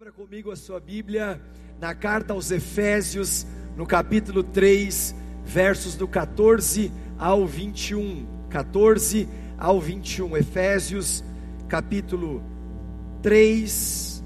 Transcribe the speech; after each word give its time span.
Abra 0.00 0.12
comigo 0.12 0.50
a 0.50 0.56
sua 0.56 0.80
Bíblia 0.80 1.38
na 1.78 1.94
carta 1.94 2.32
aos 2.32 2.50
Efésios, 2.50 3.46
no 3.76 3.84
capítulo 3.84 4.42
3, 4.42 5.14
versos 5.44 5.94
do 5.94 6.08
14 6.08 6.90
ao 7.18 7.46
21. 7.46 8.26
14 8.48 9.28
ao 9.58 9.78
21. 9.78 10.38
Efésios, 10.38 11.22
capítulo 11.68 12.42
3. 13.20 14.24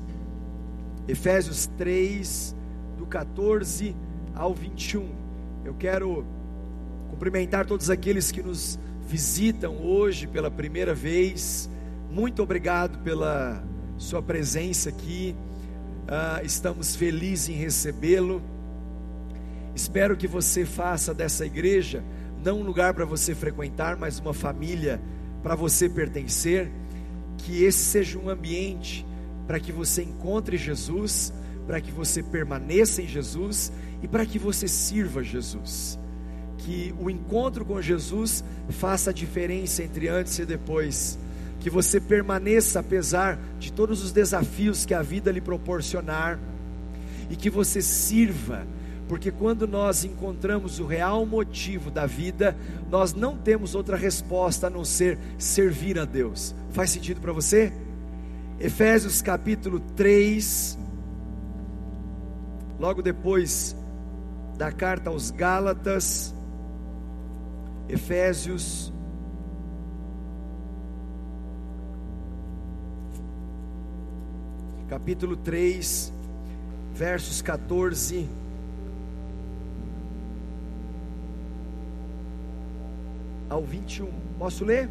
Efésios 1.09 1.67
3, 1.77 2.55
do 2.97 3.05
14 3.05 3.97
ao 4.33 4.55
21. 4.55 5.09
Eu 5.65 5.75
quero 5.75 6.25
cumprimentar 7.11 7.67
todos 7.67 7.91
aqueles 7.91 8.31
que 8.31 8.45
nos 8.45 8.79
visitam 9.09 9.85
hoje 9.85 10.29
pela 10.29 10.53
primeira 10.53 10.95
vez. 10.95 11.69
Muito 12.13 12.45
obrigado 12.45 13.03
pela 13.03 13.61
sua 13.99 14.23
presença 14.23 14.89
aqui. 14.89 15.35
Ah, 16.07 16.41
estamos 16.43 16.95
felizes 16.95 17.49
em 17.49 17.55
recebê-lo. 17.55 18.43
Espero 19.75 20.17
que 20.17 20.29
você 20.29 20.65
faça 20.65 21.15
dessa 21.15 21.47
igreja 21.47 22.05
não 22.45 22.61
um 22.61 22.63
lugar 22.63 22.93
para 22.93 23.07
você 23.07 23.35
frequentar, 23.35 23.97
mas 23.97 24.19
uma 24.19 24.35
família 24.35 25.01
para 25.43 25.55
você 25.55 25.89
pertencer. 25.89 26.71
Que 27.39 27.65
esse 27.65 27.79
seja 27.79 28.19
um 28.19 28.29
ambiente 28.29 29.05
para 29.47 29.59
que 29.59 29.73
você 29.73 30.03
encontre 30.03 30.57
Jesus, 30.57 31.33
para 31.67 31.81
que 31.81 31.91
você 31.91 32.23
permaneça 32.23 33.03
em 33.03 33.07
Jesus 33.07 33.73
e 34.03 34.09
para 34.09 34.27
que 34.27 34.39
você 34.39 34.69
sirva 34.69 35.23
Jesus. 35.23 35.99
Que 36.59 36.95
o 37.01 37.09
encontro 37.09 37.65
com 37.65 37.81
Jesus 37.81 38.45
faça 38.69 39.09
a 39.09 39.13
diferença 39.13 39.83
entre 39.83 40.09
antes 40.09 40.39
e 40.39 40.45
depois 40.45 41.19
que 41.65 41.71
você 41.71 41.99
permaneça 41.99 42.81
apesar 42.81 43.39
de 43.59 43.73
todos 43.73 44.05
os 44.05 44.13
desafios 44.13 44.85
que 44.85 44.93
a 44.93 45.01
vida 45.01 45.33
lhe 45.33 45.41
proporcionar, 45.41 46.39
e 47.31 47.37
que 47.37 47.49
você 47.49 47.81
sirva, 47.81 48.67
porque 49.09 49.31
quando 49.31 49.67
nós 49.67 50.05
encontramos 50.05 50.79
o 50.79 50.85
real 50.85 51.25
motivo 51.25 51.91
da 51.91 52.05
vida, 52.05 52.55
nós 52.91 53.15
não 53.15 53.39
temos 53.39 53.75
outra 53.75 53.97
resposta 53.97 54.67
a 54.67 54.71
não 54.71 54.85
ser 54.85 55.19
servir 55.39 55.99
a 55.99 56.05
Deus. 56.05 56.55
Faz 56.71 56.91
sentido 56.91 57.19
para 57.19 57.33
você? 57.33 57.73
Efésios 58.61 59.23
capítulo 59.23 59.81
3, 59.97 60.79
logo 62.79 63.01
depois 63.01 63.75
da 64.59 64.71
carta 64.71 65.09
aos 65.09 65.31
Gálatas, 65.31 66.35
Efésios 67.89 68.93
capítulo 74.89 75.37
3, 75.37 76.13
versos 76.93 77.41
14 77.41 78.29
ao 83.49 83.63
21. 83.63 84.09
Posso 84.39 84.65
ler? 84.65 84.89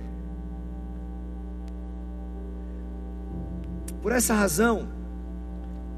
Por 4.01 4.11
essa 4.11 4.33
razão, 4.33 4.89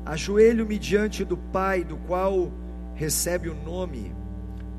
ajoelho-me 0.06 0.78
diante 0.78 1.24
do 1.24 1.38
Pai, 1.38 1.84
do 1.84 1.98
qual 1.98 2.52
recebe 2.94 3.50
o 3.50 3.56
nome 3.56 4.14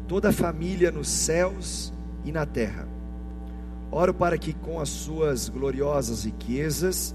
toda 0.06 0.28
a 0.28 0.32
família 0.32 0.90
nos 0.92 1.08
céus 1.08 1.92
e 2.24 2.30
na 2.30 2.46
terra. 2.46 2.86
Oro 3.90 4.14
para 4.14 4.36
que 4.38 4.52
com 4.52 4.78
as 4.78 4.88
suas 4.88 5.48
gloriosas 5.48 6.24
riquezas, 6.24 7.14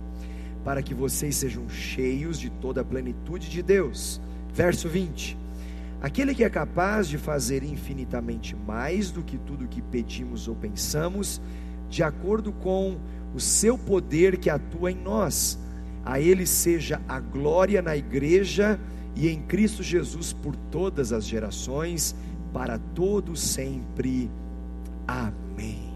para 0.63 0.81
que 0.81 0.93
vocês 0.93 1.35
sejam 1.35 1.67
cheios 1.69 2.39
de 2.39 2.49
toda 2.49 2.81
a 2.81 2.85
plenitude 2.85 3.49
de 3.49 3.61
Deus. 3.61 4.21
Verso 4.53 4.87
20: 4.87 5.37
Aquele 6.01 6.33
que 6.33 6.43
é 6.43 6.49
capaz 6.49 7.07
de 7.07 7.17
fazer 7.17 7.63
infinitamente 7.63 8.55
mais 8.55 9.11
do 9.11 9.21
que 9.21 9.37
tudo 9.37 9.67
que 9.67 9.81
pedimos 9.81 10.47
ou 10.47 10.55
pensamos, 10.55 11.41
de 11.89 12.03
acordo 12.03 12.51
com 12.51 12.97
o 13.33 13.39
seu 13.39 13.77
poder 13.77 14.37
que 14.37 14.49
atua 14.49 14.91
em 14.91 14.95
nós. 14.95 15.59
A 16.03 16.19
Ele 16.19 16.47
seja 16.47 16.99
a 17.07 17.19
glória 17.19 17.81
na 17.81 17.95
igreja 17.95 18.79
e 19.15 19.29
em 19.29 19.41
Cristo 19.41 19.83
Jesus 19.83 20.33
por 20.33 20.55
todas 20.55 21.13
as 21.13 21.25
gerações, 21.25 22.15
para 22.51 22.79
todos 22.95 23.39
sempre. 23.39 24.29
Amém. 25.07 25.93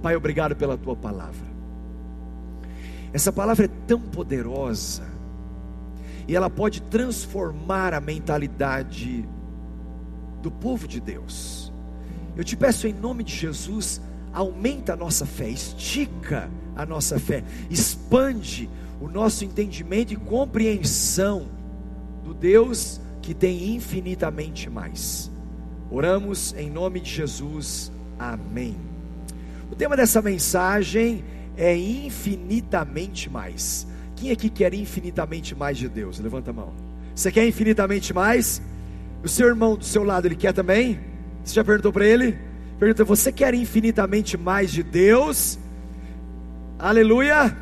Pai, 0.00 0.16
obrigado 0.16 0.56
pela 0.56 0.76
tua 0.76 0.96
palavra. 0.96 1.51
Essa 3.12 3.32
palavra 3.32 3.66
é 3.66 3.70
tão 3.86 4.00
poderosa 4.00 5.04
e 6.26 6.34
ela 6.34 6.48
pode 6.48 6.80
transformar 6.82 7.92
a 7.92 8.00
mentalidade 8.00 9.28
do 10.40 10.50
povo 10.50 10.88
de 10.88 11.00
Deus. 11.00 11.72
Eu 12.36 12.42
te 12.42 12.56
peço 12.56 12.86
em 12.86 12.92
nome 12.92 13.22
de 13.22 13.34
Jesus, 13.34 14.00
aumenta 14.32 14.94
a 14.94 14.96
nossa 14.96 15.26
fé, 15.26 15.48
estica 15.48 16.50
a 16.74 16.86
nossa 16.86 17.18
fé, 17.18 17.44
expande 17.68 18.70
o 19.00 19.08
nosso 19.08 19.44
entendimento 19.44 20.14
e 20.14 20.16
compreensão 20.16 21.48
do 22.24 22.32
Deus 22.32 23.00
que 23.20 23.34
tem 23.34 23.74
infinitamente 23.74 24.70
mais. 24.70 25.30
Oramos 25.90 26.54
em 26.56 26.70
nome 26.70 27.00
de 27.00 27.10
Jesus. 27.10 27.92
Amém. 28.18 28.76
O 29.70 29.74
tema 29.74 29.96
dessa 29.96 30.22
mensagem 30.22 31.24
é 31.56 31.76
infinitamente 31.76 33.30
mais. 33.30 33.86
Quem 34.16 34.30
aqui 34.30 34.48
quer 34.48 34.72
infinitamente 34.74 35.54
mais 35.54 35.76
de 35.76 35.88
Deus? 35.88 36.18
Levanta 36.18 36.50
a 36.50 36.54
mão. 36.54 36.72
Você 37.14 37.30
quer 37.30 37.46
infinitamente 37.46 38.14
mais? 38.14 38.62
O 39.22 39.28
seu 39.28 39.48
irmão 39.48 39.76
do 39.76 39.84
seu 39.84 40.02
lado, 40.02 40.26
ele 40.26 40.34
quer 40.34 40.52
também? 40.52 41.00
Você 41.44 41.54
já 41.54 41.64
perguntou 41.64 41.92
para 41.92 42.06
ele? 42.06 42.38
Pergunta, 42.78 43.04
você 43.04 43.30
quer 43.30 43.54
infinitamente 43.54 44.36
mais 44.36 44.72
de 44.72 44.82
Deus? 44.82 45.58
Aleluia! 46.78 47.56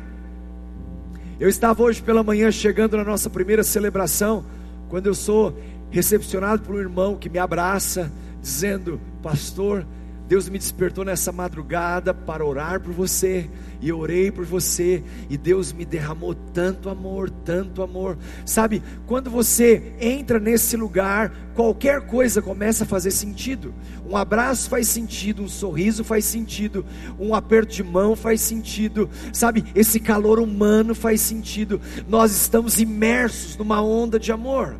Eu 1.39 1.49
estava 1.49 1.81
hoje 1.83 2.01
pela 2.01 2.23
manhã 2.23 2.51
chegando 2.51 2.97
na 2.97 3.03
nossa 3.03 3.29
primeira 3.29 3.63
celebração, 3.63 4.45
quando 4.89 5.07
eu 5.07 5.13
sou 5.13 5.57
recepcionado 5.89 6.61
por 6.63 6.75
um 6.75 6.79
irmão 6.79 7.15
que 7.15 7.29
me 7.29 7.39
abraça, 7.39 8.11
dizendo: 8.41 8.99
Pastor, 9.21 9.85
Deus 10.31 10.47
me 10.47 10.57
despertou 10.57 11.03
nessa 11.03 11.29
madrugada 11.29 12.13
para 12.13 12.45
orar 12.45 12.79
por 12.79 12.93
você, 12.93 13.49
e 13.81 13.89
eu 13.89 13.99
orei 13.99 14.31
por 14.31 14.45
você, 14.45 15.03
e 15.29 15.35
Deus 15.37 15.73
me 15.73 15.83
derramou 15.83 16.33
tanto 16.33 16.87
amor, 16.87 17.29
tanto 17.29 17.83
amor. 17.83 18.17
Sabe, 18.45 18.81
quando 19.05 19.29
você 19.29 19.91
entra 19.99 20.39
nesse 20.39 20.77
lugar, 20.77 21.51
qualquer 21.53 22.07
coisa 22.07 22.41
começa 22.41 22.85
a 22.85 22.87
fazer 22.87 23.11
sentido. 23.11 23.73
Um 24.09 24.15
abraço 24.15 24.69
faz 24.69 24.87
sentido, 24.87 25.43
um 25.43 25.49
sorriso 25.49 26.01
faz 26.01 26.23
sentido, 26.23 26.85
um 27.19 27.35
aperto 27.35 27.73
de 27.73 27.83
mão 27.83 28.15
faz 28.15 28.39
sentido, 28.39 29.09
sabe, 29.33 29.65
esse 29.75 29.99
calor 29.99 30.39
humano 30.39 30.95
faz 30.95 31.19
sentido. 31.19 31.81
Nós 32.07 32.31
estamos 32.31 32.79
imersos 32.79 33.57
numa 33.57 33.81
onda 33.81 34.17
de 34.17 34.31
amor. 34.31 34.77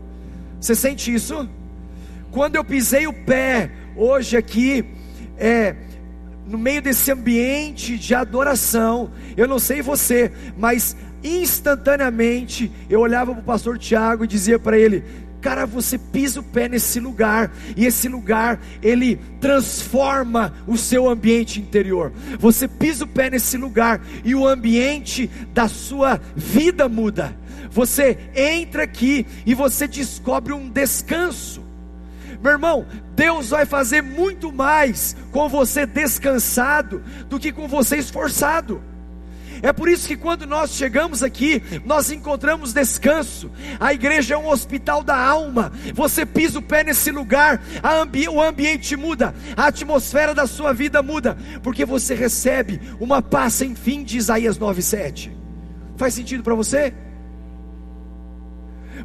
Você 0.62 0.74
sente 0.74 1.14
isso? 1.14 1.46
Quando 2.32 2.56
eu 2.56 2.64
pisei 2.64 3.06
o 3.06 3.12
pé 3.12 3.70
hoje 3.98 4.38
aqui, 4.38 4.86
é, 5.42 5.76
no 6.46 6.58
meio 6.58 6.84
desse 6.84 7.12
ambiente 7.12 7.98
de 7.98 8.14
adoração, 8.14 9.10
eu 9.36 9.48
não 9.48 9.58
sei 9.58 9.82
você, 9.82 10.32
mas 10.56 10.96
instantaneamente 11.24 12.72
eu 12.88 13.00
olhava 13.00 13.32
para 13.32 13.42
o 13.42 13.44
pastor 13.44 13.80
Tiago 13.80 14.24
e 14.24 14.28
dizia 14.28 14.60
para 14.60 14.78
ele: 14.78 15.04
Cara, 15.42 15.66
você 15.66 15.98
pisa 15.98 16.40
o 16.40 16.44
pé 16.44 16.70
nesse 16.70 17.00
lugar, 17.00 17.52
e 17.76 17.88
esse 17.88 18.08
lugar 18.08 18.62
ele 18.84 19.20
transforma 19.40 20.54
o 20.68 20.78
seu 20.78 21.10
ambiente 21.10 21.60
interior. 21.60 22.14
Você 22.38 22.68
pisa 22.68 23.06
o 23.06 23.08
pé 23.08 23.32
nesse 23.32 23.58
lugar 23.58 24.00
e 24.24 24.36
o 24.36 24.48
ambiente 24.48 25.28
da 25.56 25.68
sua 25.68 26.22
vida 26.36 26.88
muda. 26.88 27.36
Você 27.72 28.16
entra 28.36 28.84
aqui 28.84 29.26
e 29.44 29.56
você 29.56 29.88
descobre 29.88 30.54
um 30.54 30.70
descanso. 30.70 31.61
Meu 32.42 32.54
irmão, 32.54 32.86
Deus 33.16 33.50
vai 33.50 33.66
fazer 33.66 34.02
muito 34.02 34.52
mais 34.52 35.16
com 35.32 35.48
você 35.48 35.86
descansado 35.86 37.04
do 37.30 37.40
que 37.40 37.52
com 37.52 37.68
você 37.68 37.98
esforçado. 37.98 38.82
É 39.62 39.72
por 39.72 39.88
isso 39.88 40.08
que 40.08 40.18
quando 40.18 40.48
nós 40.48 40.72
chegamos 40.72 41.22
aqui, 41.22 41.62
nós 41.86 42.10
encontramos 42.12 42.74
descanso. 42.74 43.52
A 43.80 43.94
igreja 43.94 44.34
é 44.34 44.38
um 44.38 44.48
hospital 44.48 45.04
da 45.04 45.16
alma. 45.16 45.72
Você 45.94 46.26
pisa 46.26 46.58
o 46.58 46.64
pé 46.64 46.84
nesse 46.84 47.12
lugar, 47.12 47.62
ambi 47.84 48.28
o 48.28 48.42
ambiente 48.42 48.96
muda, 48.96 49.36
a 49.56 49.68
atmosfera 49.68 50.34
da 50.34 50.48
sua 50.48 50.74
vida 50.74 51.04
muda, 51.04 51.38
porque 51.62 51.86
você 51.86 52.16
recebe 52.16 52.82
uma 53.00 53.22
paz 53.22 53.54
sem 53.54 53.76
fim 53.76 54.04
de 54.04 54.18
Isaías 54.18 54.58
9:7. 54.58 55.32
Faz 55.96 56.16
sentido 56.16 56.42
para 56.42 56.56
você? 56.56 56.92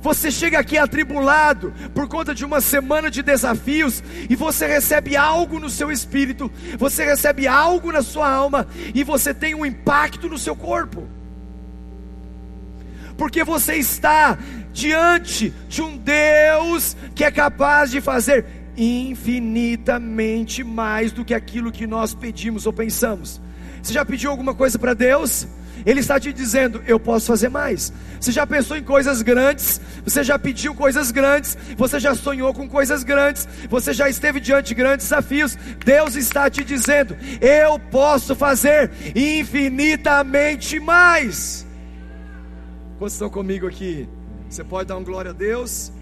Você 0.00 0.30
chega 0.30 0.58
aqui 0.58 0.78
atribulado 0.78 1.72
por 1.94 2.08
conta 2.08 2.34
de 2.34 2.44
uma 2.44 2.60
semana 2.60 3.10
de 3.10 3.22
desafios 3.22 4.02
e 4.28 4.36
você 4.36 4.66
recebe 4.66 5.16
algo 5.16 5.58
no 5.58 5.70
seu 5.70 5.90
espírito, 5.90 6.50
você 6.78 7.04
recebe 7.04 7.46
algo 7.46 7.92
na 7.92 8.02
sua 8.02 8.30
alma 8.30 8.66
e 8.94 9.02
você 9.02 9.32
tem 9.32 9.54
um 9.54 9.64
impacto 9.64 10.28
no 10.28 10.38
seu 10.38 10.54
corpo. 10.54 11.06
Porque 13.16 13.42
você 13.44 13.76
está 13.76 14.38
diante 14.72 15.52
de 15.68 15.80
um 15.80 15.96
Deus 15.96 16.96
que 17.14 17.24
é 17.24 17.30
capaz 17.30 17.90
de 17.90 18.00
fazer 18.00 18.44
infinitamente 18.76 20.62
mais 20.62 21.12
do 21.12 21.24
que 21.24 21.32
aquilo 21.32 21.72
que 21.72 21.86
nós 21.86 22.14
pedimos 22.14 22.66
ou 22.66 22.72
pensamos. 22.72 23.40
Você 23.82 23.94
já 23.94 24.04
pediu 24.04 24.30
alguma 24.30 24.54
coisa 24.54 24.78
para 24.78 24.92
Deus? 24.92 25.46
Ele 25.84 26.00
está 26.00 26.18
te 26.18 26.32
dizendo: 26.32 26.82
Eu 26.86 26.98
posso 26.98 27.26
fazer 27.26 27.48
mais. 27.48 27.92
Você 28.20 28.32
já 28.32 28.46
pensou 28.46 28.76
em 28.76 28.82
coisas 28.82 29.22
grandes? 29.22 29.80
Você 30.04 30.24
já 30.24 30.38
pediu 30.38 30.74
coisas 30.74 31.10
grandes? 31.10 31.56
Você 31.76 32.00
já 32.00 32.14
sonhou 32.14 32.54
com 32.54 32.68
coisas 32.68 33.02
grandes? 33.02 33.46
Você 33.68 33.92
já 33.92 34.08
esteve 34.08 34.40
diante 34.40 34.68
de 34.68 34.74
grandes 34.74 35.06
desafios? 35.06 35.56
Deus 35.84 36.16
está 36.16 36.48
te 36.48 36.64
dizendo: 36.64 37.16
Eu 37.40 37.78
posso 37.78 38.34
fazer 38.34 38.90
infinitamente 39.14 40.80
mais. 40.80 41.66
Quantos 42.98 43.14
estão 43.14 43.28
comigo 43.28 43.66
aqui? 43.66 44.08
Você 44.48 44.64
pode 44.64 44.88
dar 44.88 44.96
um 44.96 45.04
glória 45.04 45.30
a 45.30 45.34
Deus? 45.34 45.92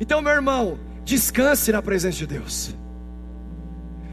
Então, 0.00 0.20
meu 0.20 0.32
irmão, 0.32 0.78
descanse 1.04 1.70
na 1.70 1.80
presença 1.80 2.18
de 2.18 2.26
Deus. 2.26 2.74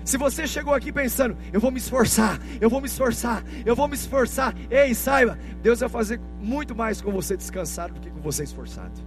Se 0.03 0.17
você 0.17 0.47
chegou 0.47 0.73
aqui 0.73 0.91
pensando, 0.91 1.37
eu 1.53 1.59
vou 1.59 1.71
me 1.71 1.77
esforçar, 1.77 2.39
eu 2.59 2.69
vou 2.69 2.81
me 2.81 2.87
esforçar, 2.87 3.43
eu 3.65 3.75
vou 3.75 3.87
me 3.87 3.95
esforçar, 3.95 4.55
ei, 4.69 4.95
saiba, 4.95 5.37
Deus 5.61 5.79
vai 5.79 5.89
fazer 5.89 6.19
muito 6.39 6.75
mais 6.75 7.01
com 7.01 7.11
você 7.11 7.37
descansado 7.37 7.93
do 7.93 7.99
que 7.99 8.09
com 8.09 8.19
você 8.19 8.43
esforçado. 8.43 8.99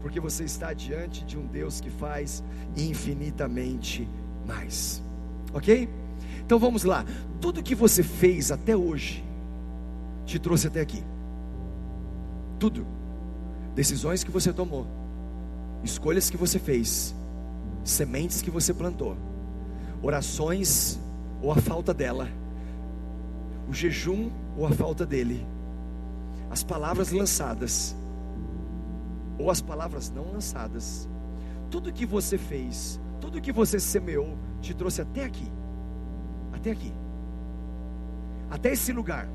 Porque 0.00 0.20
você 0.20 0.44
está 0.44 0.72
diante 0.72 1.24
de 1.24 1.36
um 1.36 1.46
Deus 1.46 1.80
que 1.80 1.90
faz 1.90 2.44
infinitamente 2.76 4.08
mais. 4.46 5.02
Ok? 5.52 5.88
Então 6.44 6.60
vamos 6.60 6.84
lá. 6.84 7.04
Tudo 7.40 7.62
que 7.62 7.74
você 7.74 8.04
fez 8.04 8.52
até 8.52 8.76
hoje 8.76 9.24
te 10.24 10.38
trouxe 10.38 10.68
até 10.68 10.80
aqui. 10.80 11.02
Tudo. 12.58 12.86
Decisões 13.74 14.22
que 14.22 14.30
você 14.30 14.52
tomou, 14.52 14.86
escolhas 15.82 16.30
que 16.30 16.36
você 16.36 16.58
fez, 16.58 17.14
sementes 17.84 18.40
que 18.40 18.50
você 18.50 18.72
plantou 18.72 19.16
orações 20.02 21.00
ou 21.42 21.52
a 21.52 21.56
falta 21.56 21.92
dela, 21.92 22.28
o 23.68 23.72
jejum 23.72 24.30
ou 24.56 24.66
a 24.66 24.70
falta 24.70 25.04
dele, 25.04 25.46
as 26.50 26.62
palavras 26.62 27.10
lançadas 27.10 27.96
ou 29.38 29.50
as 29.50 29.60
palavras 29.60 30.10
não 30.10 30.32
lançadas, 30.32 31.08
tudo 31.70 31.92
que 31.92 32.06
você 32.06 32.38
fez, 32.38 33.00
tudo 33.20 33.40
que 33.40 33.52
você 33.52 33.78
semeou, 33.78 34.36
te 34.60 34.72
trouxe 34.74 35.02
até 35.02 35.24
aqui, 35.24 35.50
até 36.52 36.70
aqui, 36.70 36.92
até 38.50 38.72
esse 38.72 38.92
lugar, 38.92 39.28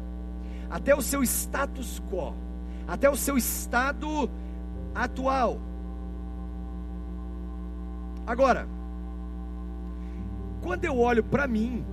até 0.69 0.96
o 0.96 1.02
seu 1.02 1.24
status 1.24 2.02
quo, 2.10 2.34
até 2.88 3.10
o 3.10 3.16
seu 3.16 3.38
estado 3.38 4.30
atual. 4.96 5.60
Agora, 8.25 8.68
quando 10.62 10.86
eu 10.86 10.98
olho 10.98 11.24
para 11.24 11.48
mim, 11.48 11.84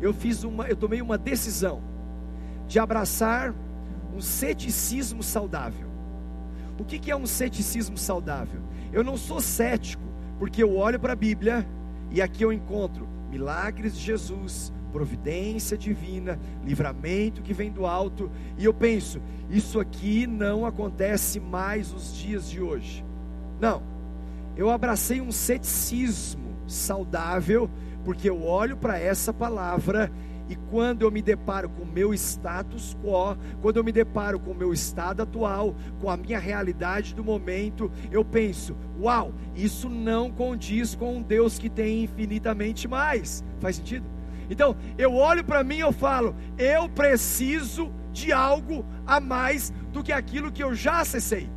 eu 0.00 0.12
fiz 0.12 0.44
uma, 0.44 0.66
eu 0.66 0.76
tomei 0.76 1.00
uma 1.00 1.16
decisão 1.16 1.82
de 2.66 2.78
abraçar 2.78 3.54
um 4.14 4.20
ceticismo 4.20 5.22
saudável. 5.22 5.88
O 6.78 6.84
que, 6.84 6.98
que 6.98 7.10
é 7.10 7.16
um 7.16 7.26
ceticismo 7.26 7.96
saudável? 7.96 8.60
Eu 8.92 9.02
não 9.02 9.16
sou 9.16 9.40
cético, 9.40 10.02
porque 10.38 10.62
eu 10.62 10.76
olho 10.76 11.00
para 11.00 11.12
a 11.12 11.16
Bíblia 11.16 11.66
e 12.10 12.20
aqui 12.20 12.42
eu 12.42 12.52
encontro 12.52 13.08
milagres 13.30 13.96
de 13.96 14.02
Jesus, 14.02 14.72
providência 14.92 15.76
divina, 15.76 16.38
livramento 16.64 17.42
que 17.42 17.52
vem 17.52 17.70
do 17.70 17.86
alto, 17.86 18.30
e 18.56 18.64
eu 18.64 18.72
penso, 18.72 19.20
isso 19.50 19.78
aqui 19.78 20.26
não 20.26 20.64
acontece 20.64 21.38
mais 21.38 21.92
nos 21.92 22.16
dias 22.16 22.48
de 22.48 22.60
hoje. 22.60 23.04
Não, 23.60 23.82
eu 24.56 24.70
abracei 24.70 25.20
um 25.20 25.32
ceticismo 25.32 26.55
saudável, 26.66 27.70
porque 28.04 28.28
eu 28.28 28.44
olho 28.44 28.76
para 28.76 28.98
essa 28.98 29.32
palavra 29.32 30.10
e 30.48 30.54
quando 30.54 31.02
eu 31.02 31.10
me 31.10 31.20
deparo 31.20 31.68
com 31.68 31.82
o 31.82 31.86
meu 31.86 32.14
status 32.14 32.96
quo, 33.02 33.36
quando 33.60 33.78
eu 33.78 33.84
me 33.84 33.90
deparo 33.90 34.38
com 34.38 34.52
o 34.52 34.54
meu 34.54 34.72
estado 34.72 35.22
atual, 35.22 35.74
com 36.00 36.08
a 36.08 36.16
minha 36.16 36.38
realidade 36.38 37.14
do 37.14 37.24
momento, 37.24 37.90
eu 38.12 38.24
penso: 38.24 38.76
uau, 39.00 39.34
isso 39.56 39.88
não 39.88 40.30
condiz 40.30 40.94
com 40.94 41.16
um 41.16 41.22
Deus 41.22 41.58
que 41.58 41.68
tem 41.68 42.04
infinitamente 42.04 42.86
mais. 42.86 43.44
Faz 43.58 43.76
sentido? 43.76 44.06
Então, 44.48 44.76
eu 44.96 45.14
olho 45.14 45.42
para 45.42 45.64
mim 45.64 45.76
e 45.76 45.80
eu 45.80 45.92
falo: 45.92 46.34
eu 46.56 46.88
preciso 46.88 47.92
de 48.12 48.32
algo 48.32 48.86
a 49.04 49.18
mais 49.18 49.72
do 49.92 50.02
que 50.02 50.12
aquilo 50.12 50.52
que 50.52 50.62
eu 50.62 50.74
já 50.74 51.00
acessei. 51.00 51.50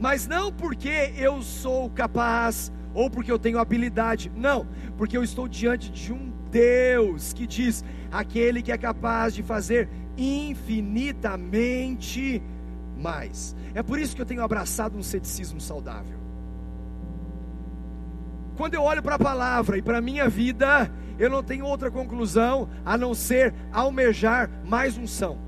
Mas 0.00 0.26
não 0.26 0.50
porque 0.50 1.12
eu 1.18 1.42
sou 1.42 1.90
capaz, 1.90 2.72
ou 2.94 3.10
porque 3.10 3.30
eu 3.30 3.38
tenho 3.38 3.58
habilidade. 3.58 4.32
Não, 4.34 4.66
porque 4.96 5.14
eu 5.16 5.22
estou 5.22 5.46
diante 5.48 5.90
de 5.90 6.12
um 6.12 6.32
Deus 6.50 7.32
que 7.32 7.46
diz: 7.46 7.84
aquele 8.10 8.62
que 8.62 8.72
é 8.72 8.78
capaz 8.78 9.34
de 9.34 9.42
fazer 9.42 9.88
infinitamente 10.16 12.42
mais. 12.96 13.54
É 13.74 13.82
por 13.82 13.98
isso 13.98 14.14
que 14.14 14.22
eu 14.22 14.26
tenho 14.26 14.42
abraçado 14.42 14.96
um 14.96 15.02
ceticismo 15.02 15.60
saudável. 15.60 16.18
Quando 18.56 18.74
eu 18.74 18.82
olho 18.82 19.02
para 19.02 19.14
a 19.14 19.18
palavra 19.18 19.78
e 19.78 19.82
para 19.82 19.98
a 19.98 20.02
minha 20.02 20.28
vida, 20.28 20.92
eu 21.18 21.30
não 21.30 21.42
tenho 21.42 21.64
outra 21.64 21.90
conclusão 21.90 22.68
a 22.84 22.98
não 22.98 23.14
ser 23.14 23.54
almejar 23.72 24.50
mais 24.64 24.98
unção. 24.98 25.38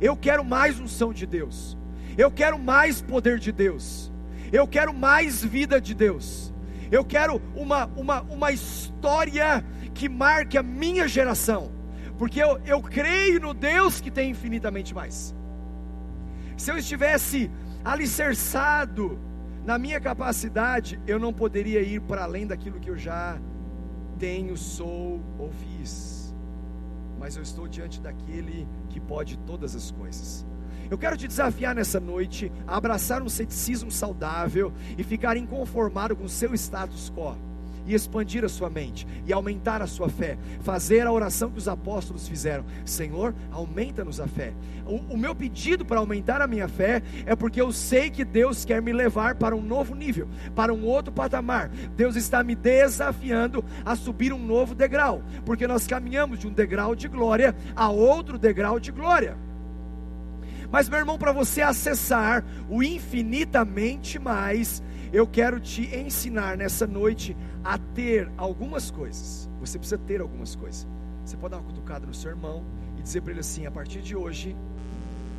Eu 0.00 0.16
quero 0.16 0.44
mais 0.44 0.78
unção 0.78 1.12
de 1.12 1.26
Deus. 1.26 1.76
Eu 2.18 2.30
quero 2.30 2.58
mais 2.58 3.00
poder 3.00 3.38
de 3.38 3.52
Deus. 3.52 4.12
Eu 4.52 4.66
quero 4.66 4.92
mais 4.92 5.42
vida 5.42 5.80
de 5.80 5.94
Deus. 5.94 6.52
Eu 6.90 7.04
quero 7.04 7.40
uma, 7.54 7.86
uma, 7.96 8.22
uma 8.22 8.52
história 8.52 9.64
que 9.94 10.08
marque 10.08 10.56
a 10.58 10.62
minha 10.62 11.08
geração, 11.08 11.70
porque 12.18 12.42
eu, 12.42 12.58
eu 12.64 12.80
creio 12.80 13.40
no 13.40 13.52
Deus 13.52 14.00
que 14.00 14.10
tem 14.10 14.30
infinitamente 14.30 14.94
mais. 14.94 15.34
Se 16.56 16.70
eu 16.70 16.78
estivesse 16.78 17.50
alicerçado 17.84 19.18
na 19.64 19.78
minha 19.78 20.00
capacidade, 20.00 21.00
eu 21.06 21.18
não 21.18 21.32
poderia 21.32 21.80
ir 21.82 22.00
para 22.00 22.24
além 22.24 22.46
daquilo 22.46 22.78
que 22.78 22.90
eu 22.90 22.96
já 22.96 23.38
tenho, 24.18 24.56
sou 24.56 25.20
ou 25.38 25.50
fiz. 25.50 26.34
Mas 27.18 27.36
eu 27.36 27.42
estou 27.42 27.66
diante 27.66 28.00
daquele 28.00 28.68
que 28.88 29.00
pode 29.00 29.36
todas 29.38 29.74
as 29.74 29.90
coisas. 29.90 30.46
Eu 30.90 30.98
quero 30.98 31.16
te 31.16 31.26
desafiar 31.26 31.74
nessa 31.74 31.98
noite 31.98 32.50
a 32.66 32.76
abraçar 32.76 33.22
um 33.22 33.28
ceticismo 33.28 33.90
saudável 33.90 34.72
e 34.96 35.02
ficar 35.02 35.36
inconformado 35.36 36.14
com 36.14 36.24
o 36.24 36.28
seu 36.28 36.54
status 36.54 37.10
quo 37.10 37.36
e 37.86 37.94
expandir 37.94 38.44
a 38.44 38.48
sua 38.48 38.68
mente 38.68 39.06
e 39.24 39.32
aumentar 39.32 39.80
a 39.80 39.86
sua 39.86 40.08
fé, 40.08 40.36
fazer 40.60 41.06
a 41.06 41.12
oração 41.12 41.50
que 41.50 41.58
os 41.58 41.68
apóstolos 41.68 42.28
fizeram: 42.28 42.64
Senhor, 42.84 43.34
aumenta-nos 43.50 44.20
a 44.20 44.26
fé. 44.26 44.52
O, 44.84 45.14
o 45.14 45.18
meu 45.18 45.34
pedido 45.34 45.84
para 45.84 46.00
aumentar 46.00 46.40
a 46.40 46.46
minha 46.46 46.68
fé 46.68 47.02
é 47.24 47.34
porque 47.36 47.60
eu 47.60 47.72
sei 47.72 48.10
que 48.10 48.24
Deus 48.24 48.64
quer 48.64 48.82
me 48.82 48.92
levar 48.92 49.36
para 49.36 49.54
um 49.54 49.62
novo 49.62 49.94
nível, 49.94 50.28
para 50.54 50.74
um 50.74 50.84
outro 50.84 51.12
patamar. 51.12 51.68
Deus 51.96 52.16
está 52.16 52.42
me 52.42 52.54
desafiando 52.54 53.64
a 53.84 53.94
subir 53.94 54.32
um 54.32 54.44
novo 54.44 54.74
degrau, 54.74 55.22
porque 55.44 55.66
nós 55.66 55.86
caminhamos 55.86 56.38
de 56.40 56.48
um 56.48 56.52
degrau 56.52 56.94
de 56.94 57.08
glória 57.08 57.54
a 57.74 57.88
outro 57.88 58.38
degrau 58.38 58.80
de 58.80 58.90
glória. 58.90 59.45
Mas, 60.76 60.90
meu 60.90 60.98
irmão, 60.98 61.16
para 61.16 61.32
você 61.32 61.62
acessar 61.62 62.44
o 62.68 62.82
infinitamente 62.82 64.18
mais, 64.18 64.82
eu 65.10 65.26
quero 65.26 65.58
te 65.58 65.86
ensinar 65.96 66.54
nessa 66.58 66.86
noite 66.86 67.34
a 67.64 67.78
ter 67.78 68.30
algumas 68.36 68.90
coisas. 68.90 69.48
Você 69.58 69.78
precisa 69.78 69.96
ter 69.96 70.20
algumas 70.20 70.54
coisas. 70.54 70.86
Você 71.24 71.34
pode 71.34 71.52
dar 71.52 71.60
uma 71.60 71.66
cutucada 71.66 72.04
no 72.04 72.12
seu 72.12 72.30
irmão 72.30 72.62
e 72.98 73.02
dizer 73.02 73.22
para 73.22 73.30
ele 73.30 73.40
assim: 73.40 73.64
a 73.64 73.70
partir 73.70 74.02
de 74.02 74.14
hoje, 74.14 74.54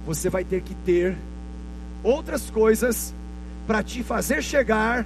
você 0.08 0.28
vai 0.28 0.44
ter 0.44 0.64
que 0.64 0.74
ter 0.74 1.16
outras 2.04 2.50
coisas 2.50 3.14
para 3.68 3.84
te 3.84 4.02
fazer 4.02 4.42
chegar 4.42 5.06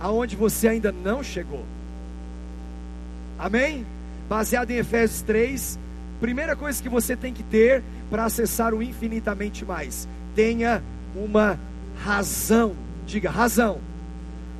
aonde 0.00 0.36
você 0.36 0.68
ainda 0.68 0.90
não 0.90 1.22
chegou. 1.22 1.66
Amém? 3.38 3.84
baseado 4.26 4.70
em 4.70 4.76
Efésios 4.76 5.20
3. 5.20 5.78
Primeira 6.18 6.56
coisa 6.56 6.82
que 6.82 6.88
você 6.88 7.14
tem 7.14 7.34
que 7.34 7.42
ter 7.42 7.82
para 8.10 8.24
acessar 8.24 8.74
o 8.74 8.82
infinitamente 8.82 9.64
mais: 9.64 10.08
tenha 10.34 10.82
uma 11.14 11.58
razão. 12.02 12.74
Diga, 13.06 13.30
razão. 13.30 13.78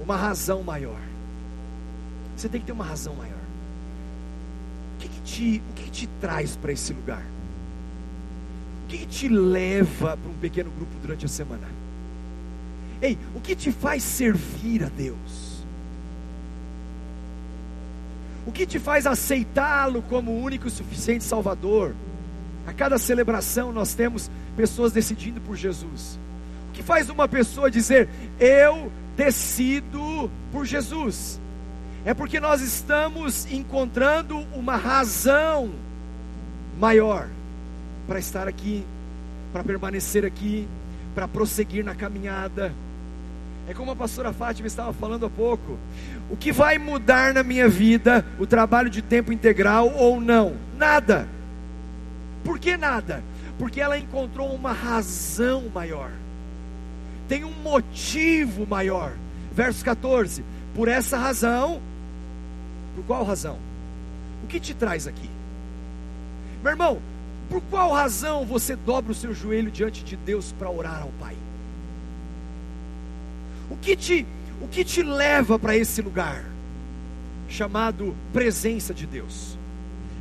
Uma 0.03 0.17
razão 0.17 0.63
maior. 0.63 1.01
Você 2.37 2.49
tem 2.49 2.61
que 2.61 2.67
ter 2.67 2.73
uma 2.73 2.85
razão 2.85 3.15
maior. 3.15 3.35
O 4.95 4.99
que, 4.99 5.09
que 5.09 5.21
te, 5.21 5.63
o 5.71 5.73
que, 5.75 5.83
que 5.85 5.91
te 5.91 6.07
traz 6.21 6.57
para 6.57 6.73
esse 6.73 6.93
lugar? 6.93 7.25
O 8.85 8.89
que, 8.89 8.99
que 8.99 9.07
te 9.07 9.29
leva 9.29 10.17
para 10.17 10.31
um 10.31 10.35
pequeno 10.35 10.71
grupo 10.71 10.93
durante 11.03 11.27
a 11.27 11.29
semana? 11.29 11.67
Ei, 13.03 13.19
o 13.35 13.41
que 13.41 13.57
te 13.57 13.73
faz 13.73 14.03
servir 14.03 14.85
a 14.85 14.89
Deus? 14.89 15.65
O 18.47 18.53
que 18.53 18.65
te 18.65 18.79
faz 18.79 19.07
aceitá-lo 19.07 20.03
como 20.03 20.31
o 20.31 20.41
único 20.43 20.69
e 20.69 20.71
suficiente 20.71 21.25
Salvador? 21.25 21.95
A 22.67 22.73
cada 22.73 22.99
celebração 22.99 23.73
nós 23.73 23.95
temos 23.95 24.31
pessoas 24.57 24.93
decidindo 24.93 25.41
por 25.41 25.57
Jesus. 25.57 26.19
O 26.69 26.73
que 26.73 26.83
faz 26.83 27.09
uma 27.09 27.29
pessoa 27.29 27.71
dizer, 27.71 28.09
eu 28.41 28.91
decido 29.17 30.31
por 30.51 30.67
Jesus? 30.67 31.41
É 32.05 32.13
porque 32.13 32.39
nós 32.41 32.61
estamos 32.61 33.51
encontrando 33.51 34.39
uma 34.55 34.77
razão 34.77 35.71
maior 36.79 37.29
para 38.07 38.19
estar 38.19 38.47
aqui, 38.47 38.85
para 39.53 39.65
permanecer 39.65 40.25
aqui, 40.25 40.69
para 41.15 41.27
prosseguir 41.27 41.85
na 41.85 41.95
caminhada. 41.95 42.73
É 43.69 43.75
como 43.75 43.91
a 43.91 43.97
pastora 43.97 44.33
Fátima 44.33 44.69
estava 44.69 44.93
falando 44.93 45.27
há 45.27 45.31
pouco. 45.31 45.77
O 46.31 46.37
que 46.37 46.53
vai 46.53 46.79
mudar 46.79 47.35
na 47.35 47.43
minha 47.43 47.69
vida, 47.69 48.25
o 48.39 48.47
trabalho 48.47 48.89
de 48.89 49.03
tempo 49.03 49.33
integral 49.33 49.93
ou 49.97 50.21
não? 50.21 50.55
Nada. 50.77 51.36
Por 52.47 52.61
que 52.61 52.77
nada? 52.77 53.25
Porque 53.59 53.81
ela 53.81 53.99
encontrou 53.99 54.55
uma 54.55 54.73
razão 54.73 55.65
maior. 55.75 56.13
Tem 57.29 57.43
um 57.43 57.51
motivo 57.51 58.65
maior. 58.65 59.13
Verso 59.53 59.85
14. 59.85 60.45
Por 60.73 60.87
essa 60.87 61.19
razão, 61.19 61.83
por 62.95 63.05
qual 63.05 63.25
razão? 63.25 63.59
O 64.45 64.47
que 64.47 64.61
te 64.61 64.75
traz 64.75 65.09
aqui? 65.09 65.29
Meu 66.63 66.71
irmão, 66.71 67.03
por 67.51 67.61
qual 67.63 67.93
razão 67.93 68.47
você 68.47 68.77
dobra 68.77 69.11
o 69.11 69.15
seu 69.15 69.35
joelho 69.35 69.71
diante 69.71 70.05
de 70.05 70.15
Deus 70.15 70.53
para 70.53 70.71
orar 70.71 71.03
ao 71.03 71.11
Pai? 71.19 71.37
O 73.69 73.77
que 73.77 73.97
te, 73.97 74.25
o 74.61 74.69
que 74.69 74.85
te 74.85 75.03
leva 75.03 75.59
para 75.59 75.75
esse 75.75 76.01
lugar 76.01 76.45
chamado 77.49 78.15
presença 78.33 78.95
de 78.95 79.05
Deus? 79.05 79.59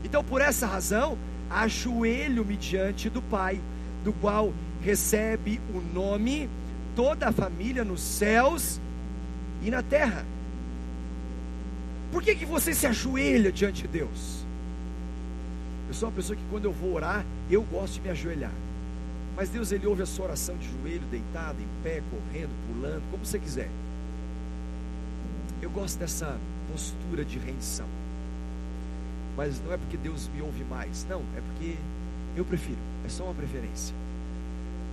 Então, 0.03 0.24
por 0.24 0.41
essa 0.41 0.65
razão, 0.65 1.17
ajoelho-me 1.50 2.58
diante 2.58 3.10
do 3.10 3.22
Pai, 3.22 3.62
do 4.04 4.14
qual 4.14 4.54
recebe 4.82 5.60
o 5.74 5.82
nome 5.82 6.50
toda 6.96 7.28
a 7.28 7.32
família 7.32 7.84
nos 7.84 8.02
céus 8.02 8.80
e 9.64 9.70
na 9.70 9.82
terra. 9.82 10.25
Por 12.12 12.24
que, 12.24 12.36
que 12.36 12.46
você 12.46 12.74
se 12.74 12.88
ajoelha 12.88 13.52
diante 13.52 13.82
de 13.82 13.88
Deus? 13.88 14.46
Eu 15.88 15.94
sou 15.94 16.10
uma 16.10 16.16
pessoa 16.16 16.36
que 16.36 16.44
quando 16.50 16.66
eu 16.66 16.72
vou 16.72 16.94
orar, 16.94 17.25
eu 17.50 17.62
gosto 17.64 17.96
de 17.96 18.02
me 18.02 18.10
ajoelhar. 18.10 18.54
Mas 19.36 19.50
Deus 19.50 19.72
ele 19.72 19.86
ouve 19.86 20.02
a 20.02 20.06
sua 20.06 20.25
oração 20.25 20.56
de 20.56 20.68
joelho, 20.68 21.06
deitado, 21.12 21.58
em 21.62 21.84
pé, 21.84 22.02
correndo, 22.10 22.52
pulando, 22.68 23.04
como 23.12 23.25
você 23.25 23.38
quiser. 23.38 23.70
Eu 25.62 25.70
gosto 25.70 26.00
dessa 26.00 26.40
postura 26.72 27.25
de 27.25 27.38
rendição. 27.38 27.88
Mas 29.36 29.62
não 29.62 29.74
é 29.74 29.77
porque 29.77 29.98
Deus 29.98 30.30
me 30.34 30.42
ouve 30.42 30.63
mais, 30.63 31.06
não, 31.10 31.22
é 31.36 31.42
porque 31.42 31.75
eu 32.36 32.46
prefiro, 32.46 32.80
é 33.06 33.10
só 33.10 33.25
uma 33.25 33.34
preferência. 33.34 33.96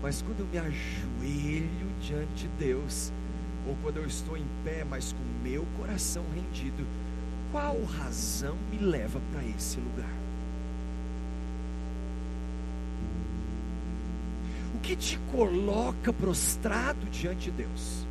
Mas 0.03 0.21
quando 0.23 0.41
eu 0.41 0.47
me 0.47 0.59
ajoelho 0.59 1.89
diante 2.01 2.33
de 2.35 2.49
Deus, 2.59 3.13
ou 3.67 3.77
quando 3.83 3.99
eu 3.99 4.07
estou 4.07 4.37
em 4.37 4.47
pé, 4.65 4.85
mas 4.85 5.13
com 5.13 5.49
meu 5.49 5.65
coração 5.79 6.25
rendido, 6.35 6.85
qual 7.53 7.81
razão 7.85 8.57
me 8.71 8.79
leva 8.79 9.21
para 9.33 9.45
esse 9.45 9.79
lugar? 9.79 10.23
que 14.83 14.97
te 14.97 15.19
coloca 15.31 16.13
prostrado 16.13 17.07
diante 17.07 17.51
de 17.51 17.63
Deus? 17.63 18.05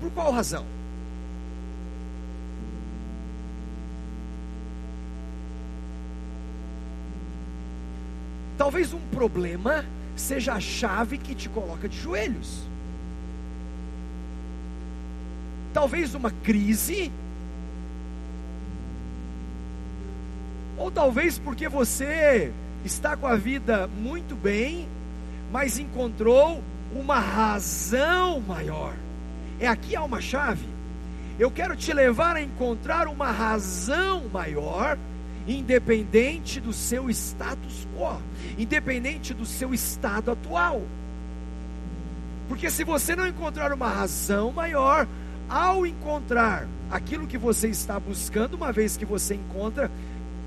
Por 0.00 0.10
qual 0.10 0.30
razão? 0.30 0.66
Talvez 8.56 8.92
um 8.92 9.00
problema 9.12 9.84
seja 10.16 10.54
a 10.54 10.60
chave 10.60 11.18
que 11.18 11.34
te 11.34 11.48
coloca 11.48 11.88
de 11.88 11.98
joelhos. 11.98 12.62
Talvez 15.72 16.14
uma 16.14 16.30
crise. 16.30 17.10
Ou 20.78 20.90
talvez 20.90 21.38
porque 21.38 21.68
você 21.68 22.52
está 22.84 23.16
com 23.16 23.26
a 23.26 23.36
vida 23.36 23.88
muito 23.88 24.36
bem, 24.36 24.88
mas 25.50 25.78
encontrou 25.78 26.62
uma 26.94 27.18
razão 27.18 28.40
maior. 28.40 28.94
É 29.58 29.66
aqui 29.66 29.96
há 29.96 30.02
uma 30.02 30.20
chave. 30.20 30.66
Eu 31.38 31.50
quero 31.50 31.74
te 31.74 31.92
levar 31.92 32.36
a 32.36 32.42
encontrar 32.42 33.08
uma 33.08 33.30
razão 33.30 34.28
maior, 34.32 34.96
independente 35.46 36.60
do 36.60 36.72
seu 36.72 37.10
status 37.10 37.86
quo, 37.96 38.20
independente 38.58 39.34
do 39.34 39.44
seu 39.44 39.74
estado 39.74 40.30
atual. 40.30 40.82
Porque 42.48 42.70
se 42.70 42.84
você 42.84 43.16
não 43.16 43.26
encontrar 43.26 43.72
uma 43.72 43.88
razão 43.88 44.52
maior, 44.52 45.06
ao 45.48 45.86
encontrar 45.86 46.66
aquilo 46.90 47.26
que 47.26 47.38
você 47.38 47.68
está 47.68 47.98
buscando, 47.98 48.54
uma 48.54 48.72
vez 48.72 48.96
que 48.96 49.04
você 49.04 49.34
encontra, 49.34 49.90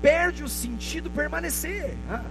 perde 0.00 0.42
o 0.42 0.48
sentido 0.48 1.10
permanecer. 1.10 1.96
Ah 2.08 2.24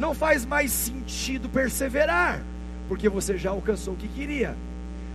não 0.00 0.14
faz 0.14 0.46
mais 0.46 0.72
sentido 0.72 1.48
perseverar, 1.48 2.42
porque 2.88 3.08
você 3.08 3.36
já 3.36 3.50
alcançou 3.50 3.92
o 3.94 3.96
que 3.96 4.08
queria. 4.08 4.56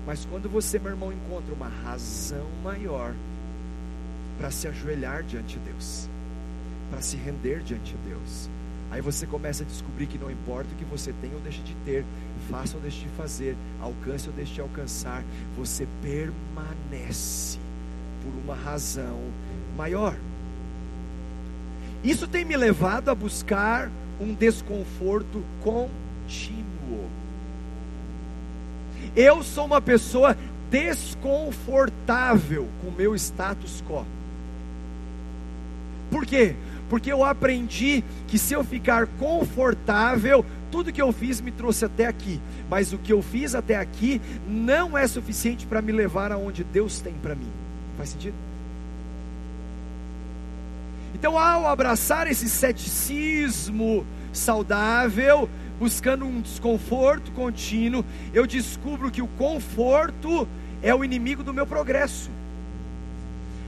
Mas 0.06 0.24
quando 0.26 0.48
você, 0.48 0.78
meu 0.78 0.92
irmão, 0.92 1.12
encontra 1.12 1.54
uma 1.54 1.68
razão 1.68 2.46
maior 2.64 3.14
para 4.38 4.52
se 4.52 4.68
ajoelhar 4.68 5.24
diante 5.24 5.58
de 5.58 5.66
Deus, 5.66 6.10
para 6.90 7.02
se 7.02 7.18
render 7.18 7.60
diante 7.64 7.94
de 7.94 8.10
Deus, 8.10 8.50
aí 8.92 9.02
você 9.02 9.26
começa 9.26 9.64
a 9.64 9.66
descobrir 9.66 10.08
que 10.08 10.18
não 10.18 10.30
importa 10.30 10.74
o 10.74 10.78
que 10.78 10.86
você 10.86 11.14
tem 11.22 11.34
ou 11.34 11.40
deixe 11.40 11.62
de 11.62 11.76
ter, 11.86 12.06
faça 12.50 12.76
ou 12.76 12.82
deixe 12.82 13.02
de 13.02 13.10
fazer, 13.10 13.56
alcance 13.82 14.28
ou 14.28 14.36
deixe 14.36 14.54
de 14.54 14.62
alcançar, 14.62 15.24
você 15.58 15.88
permanece 16.02 17.60
por 18.24 18.34
uma 18.44 18.56
razão 18.56 19.20
maior. 19.78 20.16
Isso 22.04 22.28
tem 22.28 22.46
me 22.46 22.56
levado 22.56 23.10
a 23.10 23.16
buscar 23.16 23.90
um 24.20 24.34
desconforto 24.34 25.44
contínuo. 25.64 27.10
Eu 29.16 29.44
sou 29.44 29.66
uma 29.66 29.82
pessoa 29.82 30.38
desconfortável 30.70 32.68
com 32.82 32.90
o 32.90 32.92
meu 32.92 33.16
status 33.16 33.84
quo. 33.88 34.06
Por 36.10 36.26
quê? 36.26 36.56
Porque 36.90 37.12
eu 37.12 37.24
aprendi 37.24 38.04
que 38.28 38.38
se 38.38 38.54
eu 38.54 38.64
ficar 38.64 39.08
confortável, 39.08 40.46
tudo 40.72 40.92
que 40.92 41.02
eu 41.02 41.12
fiz 41.12 41.42
me 41.42 41.52
trouxe 41.52 41.86
até 41.86 42.06
aqui, 42.06 42.42
mas 42.70 42.94
o 42.94 42.98
que 42.98 43.14
eu 43.14 43.22
fiz 43.22 43.56
até 43.56 43.78
aqui 43.78 44.22
não 44.48 44.98
é 44.98 45.08
suficiente 45.08 45.66
para 45.66 45.82
me 45.82 45.92
levar 45.92 46.32
aonde 46.32 46.64
Deus 46.64 47.00
tem 47.00 47.14
para 47.14 47.34
mim. 47.34 47.50
Faz 47.98 48.10
sentido? 48.10 48.36
Então, 51.14 51.40
ao 51.40 51.68
abraçar 51.68 52.28
esse 52.28 52.50
ceticismo 52.50 54.06
saudável, 54.34 55.50
buscando 55.80 56.26
um 56.26 56.42
desconforto 56.42 57.32
contínuo, 57.32 58.04
eu 58.34 58.46
descubro 58.46 59.10
que 59.10 59.22
o 59.22 59.28
conforto 59.28 60.48
é 60.84 60.94
o 60.94 61.04
inimigo 61.06 61.42
do 61.42 61.54
meu 61.54 61.66
progresso. 61.66 62.30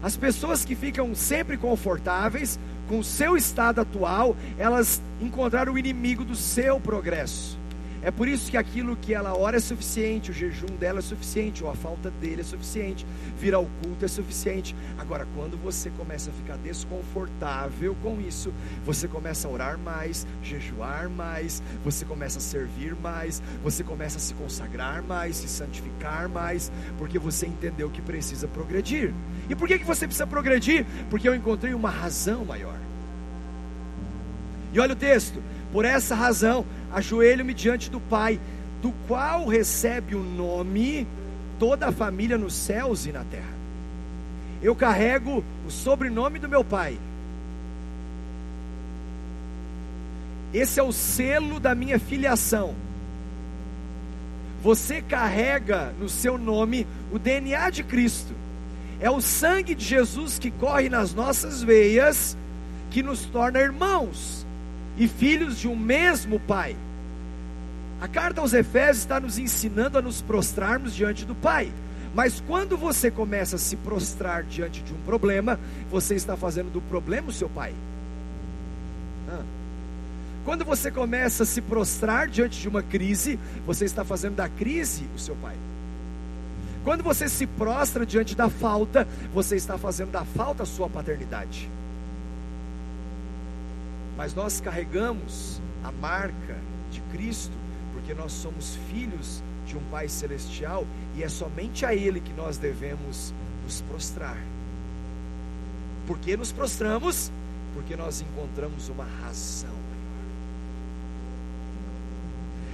As 0.02 0.16
pessoas 0.16 0.64
que 0.64 0.76
ficam 0.76 1.14
sempre 1.16 1.58
confortáveis 1.58 2.60
com 2.88 3.00
o 3.00 3.04
seu 3.04 3.36
estado 3.36 3.82
atual, 3.82 4.36
elas 4.58 5.02
encontraram 5.20 5.74
o 5.74 5.78
inimigo 5.78 6.24
do 6.24 6.36
seu 6.36 6.80
progresso. 6.80 7.58
É 8.02 8.12
por 8.12 8.28
isso 8.28 8.52
que 8.52 8.58
aquilo 8.58 8.96
que 8.96 9.14
ela 9.14 9.38
ora 9.38 9.58
é 9.58 9.60
suficiente, 9.60 10.32
o 10.32 10.34
jejum 10.34 10.68
dela 10.80 11.00
é 11.00 11.02
suficiente, 11.02 11.64
ou 11.64 11.70
a 11.70 11.76
falta 11.76 12.12
dele 12.12 12.42
é 12.42 12.44
suficiente, 12.44 13.06
vir 13.38 13.54
ao 13.54 13.66
culto 13.84 14.06
é 14.06 14.08
suficiente. 14.08 14.76
Agora, 14.98 15.28
quando 15.36 15.58
você 15.58 15.90
começa 15.90 16.30
a 16.30 16.34
ficar 16.34 16.58
desconfortável 16.58 17.96
com 18.02 18.22
isso, 18.22 18.54
você 18.86 19.08
começa 19.08 19.48
a 19.48 19.52
orar 19.52 19.78
mais, 19.78 20.28
jejuar 20.44 21.10
mais, 21.10 21.62
você 21.84 22.06
começa 22.06 22.38
a 22.38 22.42
servir 22.42 22.96
mais, 22.96 23.42
você 23.64 23.84
começa 23.84 24.18
a 24.18 24.22
se 24.22 24.34
consagrar 24.34 25.04
mais, 25.04 25.38
se 25.38 25.48
santificar 25.48 26.30
mais, 26.30 26.72
porque 26.98 27.18
você 27.18 27.48
entendeu 27.48 27.90
que 27.90 28.02
precisa 28.02 28.48
progredir. 28.48 29.14
E 29.50 29.56
por 29.56 29.68
que, 29.68 29.80
que 29.80 29.86
você 29.86 30.06
precisa 30.06 30.28
progredir? 30.28 30.86
Porque 31.10 31.28
eu 31.28 31.36
encontrei 31.36 31.74
uma 31.74 31.90
razão 31.90 32.46
maior. 32.46 32.78
E 34.74 34.80
olha 34.80 34.94
o 34.94 34.96
texto: 34.96 35.42
por 35.72 35.86
essa 35.86 36.16
razão, 36.16 36.66
ajoelho-me 36.92 37.54
diante 37.54 37.90
do 37.90 38.00
Pai, 38.00 38.40
do 38.82 38.92
qual 39.08 39.46
recebe 39.46 40.16
o 40.16 40.24
nome 40.24 41.08
toda 41.60 41.88
a 41.88 41.92
família 41.92 42.38
nos 42.38 42.54
céus 42.54 43.06
e 43.06 43.12
na 43.12 43.24
terra. 43.24 43.58
Eu 44.62 44.76
carrego 44.76 45.44
o 45.66 45.72
sobrenome 45.72 46.40
do 46.40 46.50
meu 46.50 46.64
Pai. 46.64 46.98
Esse 50.54 50.80
é 50.80 50.84
o 50.84 50.92
selo 50.92 51.60
da 51.60 51.76
minha 51.76 52.00
filiação. 52.00 52.74
Você 54.64 55.02
carrega 55.02 55.94
no 56.00 56.10
seu 56.10 56.38
nome 56.38 56.88
o 57.12 57.20
DNA 57.20 57.70
de 57.70 57.84
Cristo. 57.84 58.34
É 59.00 59.10
o 59.12 59.22
sangue 59.22 59.76
de 59.76 59.86
Jesus 59.86 60.40
que 60.40 60.50
corre 60.50 60.90
nas 60.90 61.14
nossas 61.14 61.62
veias 61.62 62.36
que 62.90 63.04
nos 63.04 63.26
torna 63.26 63.60
irmãos 63.60 64.47
e 64.98 65.08
filhos 65.08 65.58
de 65.58 65.68
um 65.68 65.76
mesmo 65.76 66.40
Pai. 66.40 66.76
A 68.00 68.08
carta 68.08 68.42
aos 68.42 68.54
Efésios 68.54 69.00
está 69.00 69.20
nos 69.20 69.38
ensinando 69.40 69.98
a 69.98 70.02
nos 70.02 70.22
prostrarmos 70.22 70.94
diante 70.94 71.26
do 71.26 71.34
Pai. 71.34 71.72
Mas 72.14 72.42
quando 72.48 72.78
você 72.78 73.12
começa 73.12 73.58
a 73.58 73.60
se 73.60 73.76
prostrar 73.76 74.44
diante 74.44 74.82
de 74.82 74.94
um 74.94 74.98
problema, 75.06 75.60
você 75.92 76.16
está 76.16 76.36
fazendo 76.36 76.72
do 76.72 76.82
problema 76.82 77.30
o 77.30 77.34
seu 77.34 77.48
pai. 77.48 77.74
Quando 80.44 80.64
você 80.64 80.90
começa 80.90 81.44
a 81.44 81.46
se 81.46 81.62
prostrar 81.62 82.28
diante 82.28 82.60
de 82.60 82.68
uma 82.70 82.82
crise, 82.82 83.38
você 83.66 83.86
está 83.86 84.04
fazendo 84.04 84.36
da 84.36 84.48
crise 84.48 85.06
o 85.16 85.20
seu 85.20 85.36
pai. 85.36 85.56
Quando 86.84 87.04
você 87.04 87.28
se 87.28 87.46
prostra 87.46 88.06
diante 88.06 88.34
da 88.34 88.50
falta, 88.50 89.08
você 89.34 89.56
está 89.58 89.78
fazendo 89.78 90.12
da 90.12 90.24
falta 90.24 90.64
a 90.64 90.66
sua 90.66 90.90
paternidade 90.90 91.70
mas 94.18 94.34
nós 94.34 94.60
carregamos 94.60 95.62
a 95.84 95.92
marca 95.92 96.58
de 96.92 97.00
Cristo, 97.12 97.56
porque 97.94 98.16
nós 98.16 98.32
somos 98.32 98.76
filhos 98.90 99.44
de 99.68 99.78
um 99.78 99.82
Pai 99.92 100.10
Celestial 100.10 100.86
e 101.16 101.24
é 101.24 101.30
somente 101.30 101.86
a 101.86 101.94
Ele 101.94 102.20
que 102.20 102.34
nós 102.34 102.58
devemos 102.58 103.32
nos 103.64 103.82
prostrar. 103.82 104.38
Por 106.08 106.18
que 106.18 106.36
nos 106.36 106.52
prostramos? 106.52 107.32
Porque 107.76 107.96
nós 107.96 108.22
encontramos 108.22 108.90
uma 108.90 109.06
razão 109.22 109.70
maior. 109.70 109.78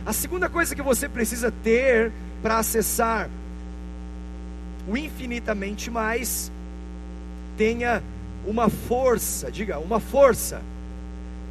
A 0.05 0.13
segunda 0.13 0.47
coisa 0.47 0.73
que 0.73 0.81
você 0.81 1.09
precisa 1.09 1.51
ter 1.51 2.11
para 2.41 2.59
acessar 2.59 3.29
o 4.87 4.95
infinitamente 4.95 5.89
mais, 5.89 6.51
tenha 7.57 8.01
uma 8.45 8.69
força, 8.69 9.51
diga, 9.51 9.79
uma 9.79 9.99
força 9.99 10.61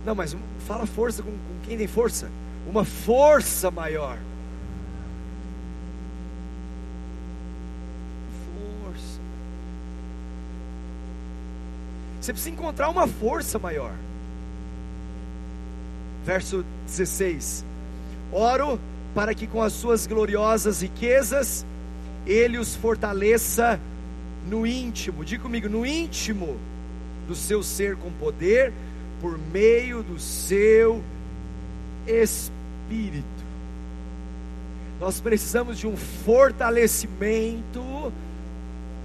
não, 0.05 0.15
mas 0.15 0.37
fala 0.67 0.87
força 0.87 1.23
com, 1.23 1.31
com 1.31 1.61
quem 1.65 1.79
tem 1.79 1.87
força. 1.87 2.31
Uma 2.67 2.85
força 2.85 3.71
maior. 3.71 4.19
Força. 8.85 9.21
Você 12.21 12.33
precisa 12.33 12.55
encontrar 12.55 12.89
uma 12.89 13.07
força 13.07 13.59
maior. 13.59 13.93
Verso 16.25 16.65
16: 16.87 17.65
Oro 18.33 18.81
para 19.15 19.35
que 19.35 19.47
com 19.47 19.63
as 19.63 19.73
suas 19.73 20.07
gloriosas 20.07 20.83
riquezas 20.83 21.67
ele 22.27 22.59
os 22.59 22.75
fortaleça 22.75 23.79
no 24.49 24.67
íntimo, 24.67 25.25
diga 25.25 25.43
comigo, 25.43 25.69
no 25.69 25.85
íntimo 25.85 26.57
do 27.27 27.35
seu 27.35 27.63
ser 27.63 27.97
com 27.97 28.11
poder 28.13 28.73
por 29.23 29.39
meio 29.39 30.03
do 30.03 30.19
seu 30.19 31.03
Espírito. 32.07 33.25
Nós 35.01 35.21
precisamos 35.21 35.79
de 35.79 35.87
um 35.87 35.97
fortalecimento 35.97 38.13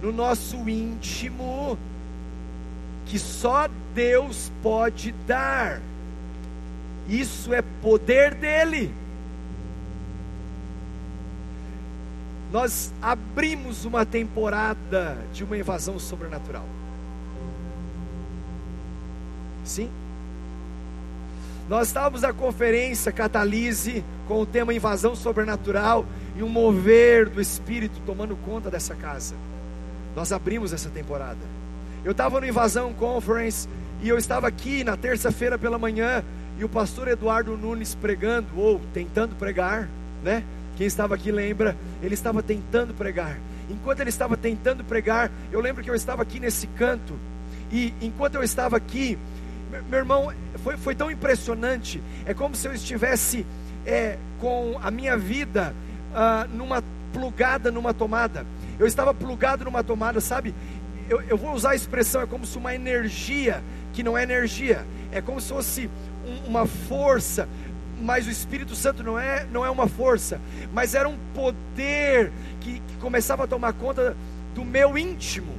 no 0.02 0.12
nosso 0.12 0.68
íntimo 0.68 1.78
que 3.06 3.18
só 3.18 3.68
Deus 3.94 4.52
pode 4.62 5.12
dar. 5.26 5.80
Isso 7.08 7.54
é 7.54 7.62
poder 7.80 8.34
dele. 8.34 8.92
Nós 12.52 12.92
abrimos 13.00 13.84
uma 13.84 14.04
temporada 14.04 15.16
de 15.32 15.44
uma 15.44 15.56
invasão 15.56 15.98
sobrenatural. 15.98 16.64
Sim? 19.64 19.88
Nós 21.68 21.88
estávamos 21.88 22.22
na 22.22 22.32
conferência 22.32 23.12
Catalise 23.12 24.02
com 24.26 24.40
o 24.40 24.46
tema 24.46 24.72
invasão 24.72 25.14
sobrenatural 25.14 26.06
e 26.34 26.42
um 26.42 26.48
mover 26.48 27.28
do 27.28 27.42
Espírito 27.42 28.00
tomando 28.06 28.34
conta 28.36 28.70
dessa 28.70 28.94
casa. 28.94 29.34
Nós 30.16 30.32
abrimos 30.32 30.72
essa 30.72 30.88
temporada. 30.88 31.38
Eu 32.02 32.12
estava 32.12 32.40
no 32.40 32.46
Invasão 32.46 32.94
Conference 32.94 33.68
e 34.00 34.08
eu 34.08 34.16
estava 34.16 34.48
aqui 34.48 34.82
na 34.82 34.96
terça-feira 34.96 35.58
pela 35.58 35.78
manhã 35.78 36.24
e 36.58 36.64
o 36.64 36.70
pastor 36.70 37.06
Eduardo 37.06 37.54
Nunes 37.54 37.94
pregando, 37.94 38.48
ou 38.56 38.80
tentando 38.94 39.36
pregar, 39.36 39.90
né? 40.24 40.44
Quem 40.74 40.86
estava 40.86 41.16
aqui 41.16 41.30
lembra, 41.30 41.76
ele 42.02 42.14
estava 42.14 42.42
tentando 42.42 42.94
pregar. 42.94 43.38
Enquanto 43.68 44.00
ele 44.00 44.08
estava 44.08 44.38
tentando 44.38 44.82
pregar, 44.84 45.30
eu 45.52 45.60
lembro 45.60 45.84
que 45.84 45.90
eu 45.90 45.94
estava 45.94 46.22
aqui 46.22 46.40
nesse 46.40 46.66
canto, 46.68 47.12
e 47.70 47.92
enquanto 48.00 48.36
eu 48.36 48.42
estava 48.42 48.76
aqui, 48.76 49.18
meu 49.90 49.98
irmão, 49.98 50.32
foi, 50.62 50.76
foi 50.76 50.94
tão 50.94 51.10
impressionante. 51.10 52.02
É 52.26 52.34
como 52.34 52.54
se 52.54 52.66
eu 52.66 52.72
estivesse 52.72 53.46
é, 53.86 54.18
com 54.40 54.78
a 54.82 54.90
minha 54.90 55.16
vida 55.16 55.74
ah, 56.14 56.46
numa 56.52 56.82
plugada 57.12 57.70
numa 57.70 57.94
tomada. 57.94 58.46
Eu 58.78 58.86
estava 58.86 59.12
plugado 59.12 59.64
numa 59.64 59.82
tomada, 59.82 60.20
sabe? 60.20 60.54
Eu, 61.08 61.20
eu, 61.22 61.36
vou 61.36 61.52
usar 61.52 61.70
a 61.70 61.74
expressão, 61.74 62.20
é 62.20 62.26
como 62.26 62.46
se 62.46 62.56
uma 62.58 62.74
energia, 62.74 63.62
que 63.92 64.02
não 64.02 64.16
é 64.16 64.22
energia, 64.22 64.84
é 65.10 65.20
como 65.20 65.40
se 65.40 65.48
fosse 65.48 65.90
um, 66.26 66.48
uma 66.48 66.66
força, 66.66 67.48
mas 68.00 68.26
o 68.26 68.30
Espírito 68.30 68.74
Santo 68.76 69.02
não 69.02 69.18
é, 69.18 69.46
não 69.50 69.64
é 69.64 69.70
uma 69.70 69.88
força, 69.88 70.40
mas 70.72 70.94
era 70.94 71.08
um 71.08 71.16
poder 71.34 72.30
que, 72.60 72.74
que 72.74 72.96
começava 73.00 73.44
a 73.44 73.46
tomar 73.46 73.72
conta 73.72 74.16
do 74.54 74.64
meu 74.64 74.96
íntimo, 74.96 75.52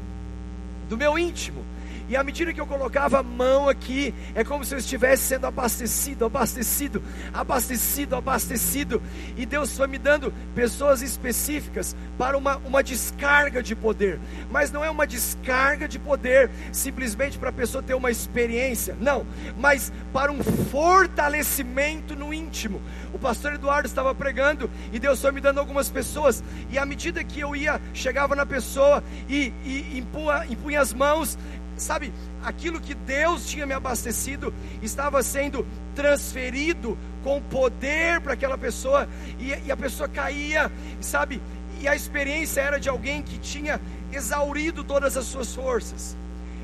do 0.87 0.95
meu 0.95 1.17
íntimo. 1.17 1.65
E 2.09 2.17
à 2.17 2.23
medida 2.23 2.51
que 2.51 2.59
eu 2.59 2.65
colocava 2.65 3.19
a 3.19 3.23
mão 3.23 3.69
aqui, 3.69 4.15
é 4.33 4.43
como 4.43 4.65
se 4.65 4.73
eu 4.73 4.79
estivesse 4.79 5.23
sendo 5.23 5.45
abastecido, 5.45 6.25
abastecido, 6.25 7.03
abastecido, 7.31 8.15
abastecido. 8.15 9.01
E 9.37 9.45
Deus 9.45 9.77
foi 9.77 9.85
me 9.85 9.99
dando 9.99 10.33
pessoas 10.55 11.03
específicas 11.03 11.95
para 12.17 12.35
uma, 12.35 12.57
uma 12.57 12.81
descarga 12.81 13.61
de 13.61 13.75
poder. 13.75 14.19
Mas 14.49 14.71
não 14.71 14.83
é 14.83 14.89
uma 14.89 15.05
descarga 15.05 15.87
de 15.87 15.99
poder 15.99 16.49
simplesmente 16.71 17.37
para 17.37 17.49
a 17.49 17.53
pessoa 17.53 17.83
ter 17.83 17.93
uma 17.93 18.09
experiência, 18.09 18.97
não, 18.99 19.23
mas 19.55 19.93
para 20.11 20.31
um 20.31 20.41
fortalecimento 20.43 22.15
no 22.15 22.33
íntimo. 22.33 22.81
O 23.13 23.19
pastor 23.19 23.53
Eduardo 23.53 23.87
estava 23.87 24.15
pregando 24.15 24.69
e 24.91 24.97
Deus 24.97 25.21
foi 25.21 25.31
me 25.31 25.41
dando 25.41 25.59
algumas 25.59 25.89
pessoas. 25.91 26.43
E 26.71 26.77
à 26.79 26.85
medida 26.87 27.23
que 27.23 27.39
eu 27.39 27.55
ia, 27.55 27.79
chegava 27.93 28.35
na 28.35 28.47
pessoa 28.47 29.03
e, 29.27 29.53
e 29.63 29.99
impunha, 29.99 30.45
impunha 30.49 30.81
as 30.81 30.91
mãos, 30.91 31.37
sabe, 31.79 32.13
aquilo 32.43 32.79
que 32.79 32.93
Deus 32.93 33.47
tinha 33.47 33.65
me 33.65 33.73
abastecido 33.73 34.53
estava 34.81 35.23
sendo 35.23 35.65
transferido 35.95 36.97
com 37.23 37.41
poder 37.41 38.21
para 38.21 38.33
aquela 38.33 38.57
pessoa, 38.57 39.07
e, 39.39 39.53
e, 39.65 39.71
a 39.71 39.77
pessoa 39.77 40.07
caía, 40.07 40.71
sabe, 41.01 41.41
e 41.81 41.87
a 41.87 41.95
experiência 41.95 42.61
era 42.61 42.79
de 42.79 42.89
alguém 42.89 43.21
que 43.21 43.37
tinha 43.37 43.79
exaurido 44.11 44.83
todas 44.83 45.15
as 45.17 45.25
suas 45.25 45.53
forças. 45.53 46.15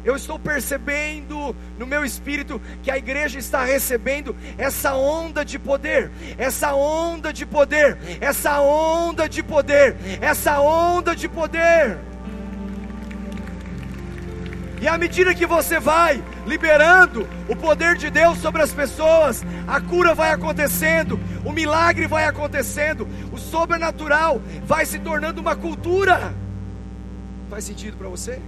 Eu 0.03 0.15
estou 0.15 0.37
percebendo 0.37 1.55
no 1.79 1.87
meu 1.87 2.05
espírito 2.05 2.61
que 2.83 2.91
a 2.91 2.97
igreja 2.97 3.39
está 3.39 3.65
recebendo 3.65 4.35
essa 4.55 4.93
onda 4.93 5.43
de 5.43 5.57
poder, 5.57 6.11
essa 6.37 6.75
onda 6.75 7.33
de 7.33 7.43
poder, 7.43 7.97
essa 8.21 8.61
onda 8.61 9.27
de 9.27 9.41
poder, 9.41 9.95
essa 10.21 10.59
onda 10.59 11.15
de 11.15 11.27
poder. 11.27 11.97
E 14.85 14.87
à 14.87 14.99
medida 14.99 15.33
que 15.33 15.47
você 15.47 15.79
vai 15.79 16.23
liberando 16.45 17.27
o 17.49 17.55
poder 17.55 17.97
de 17.97 18.11
Deus 18.11 18.37
sobre 18.37 18.61
as 18.61 18.71
pessoas, 18.71 19.43
a 19.67 19.81
cura 19.81 20.13
vai 20.13 20.31
acontecendo, 20.31 21.19
o 21.43 21.51
milagre 21.51 22.05
vai 22.05 22.25
acontecendo, 22.25 23.07
o 23.31 23.37
sobrenatural 23.39 24.39
vai 24.63 24.85
se 24.85 24.99
tornando 24.99 25.41
uma 25.41 25.55
cultura. 25.55 26.31
Faz 27.49 27.63
sentido 27.63 27.97
para 27.97 28.07
você? 28.07 28.39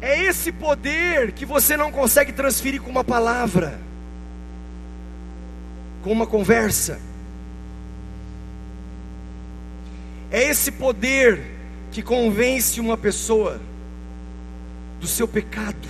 É 0.00 0.22
esse 0.22 0.52
poder 0.52 1.32
que 1.32 1.44
você 1.44 1.76
não 1.76 1.90
consegue 1.90 2.30
transferir 2.30 2.80
com 2.80 2.88
uma 2.88 3.02
palavra, 3.02 3.80
com 6.04 6.12
uma 6.12 6.28
conversa. 6.28 7.00
É 10.30 10.44
esse 10.44 10.70
poder 10.70 11.51
que 11.92 12.02
convence 12.02 12.80
uma 12.80 12.96
pessoa 12.96 13.60
do 14.98 15.06
seu 15.06 15.28
pecado. 15.28 15.88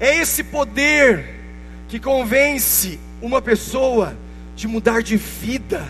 É 0.00 0.16
esse 0.16 0.42
poder 0.42 1.36
que 1.88 2.00
convence 2.00 2.98
uma 3.20 3.40
pessoa 3.40 4.16
de 4.56 4.66
mudar 4.66 5.02
de 5.02 5.16
vida. 5.16 5.86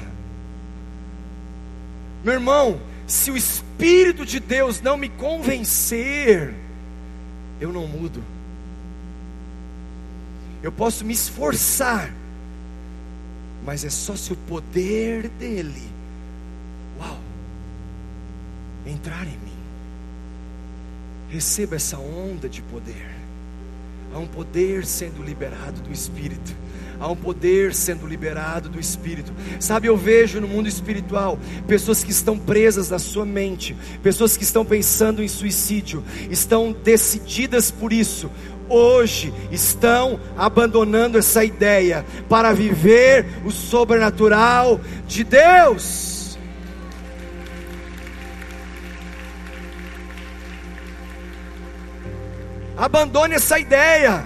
Meu 2.25 2.35
irmão, 2.35 2.81
se 3.07 3.31
o 3.31 3.37
Espírito 3.37 4.27
de 4.27 4.41
Deus 4.41 4.81
não 4.81 4.97
me 4.97 5.09
convencer, 5.09 6.53
eu 7.61 7.73
não 7.73 7.87
mudo. 7.87 8.23
Eu 10.61 10.73
posso 10.73 11.05
me 11.05 11.13
esforçar, 11.13 12.13
mas 13.65 13.85
é 13.85 13.91
só 13.91 14.17
se 14.17 14.33
o 14.33 14.37
poder 14.37 15.29
dele, 15.29 15.96
entrar 18.87 19.27
em 19.27 19.31
mim. 19.31 19.57
Receba 21.29 21.77
essa 21.77 21.99
onda 21.99 22.49
de 22.49 22.63
poder. 22.63 23.15
Há 24.15 24.19
um 24.19 24.27
poder 24.27 24.87
sendo 24.87 25.23
liberado 25.23 25.81
do 25.81 25.93
Espírito 25.93 26.55
há 27.01 27.09
um 27.09 27.17
poder 27.17 27.75
sendo 27.75 28.07
liberado 28.07 28.69
do 28.69 28.81
Espírito. 28.81 29.33
Sabe, 29.61 29.89
eu 29.89 29.97
vejo 29.97 30.41
no 30.41 30.49
mundo 30.49 30.69
espiritual 30.69 31.39
pessoas 31.67 32.03
que 32.03 32.11
estão 32.11 32.39
presas 32.39 32.91
na 32.91 32.99
sua 32.99 33.25
mente, 33.25 33.77
pessoas 34.03 34.37
que 34.37 34.45
estão 34.45 34.65
pensando 34.65 35.23
em 35.23 35.29
suicídio, 35.29 36.03
estão 36.31 36.75
decididas 36.85 37.71
por 37.71 37.93
isso. 37.93 38.31
Hoje 38.69 39.33
estão 39.53 40.19
abandonando 40.37 41.17
essa 41.17 41.45
ideia 41.45 42.05
para 42.29 42.53
viver 42.53 43.25
o 43.45 43.51
sobrenatural 43.51 44.81
de 45.07 45.23
Deus. 45.23 46.16
Abandone 52.77 53.35
essa 53.35 53.59
ideia. 53.59 54.25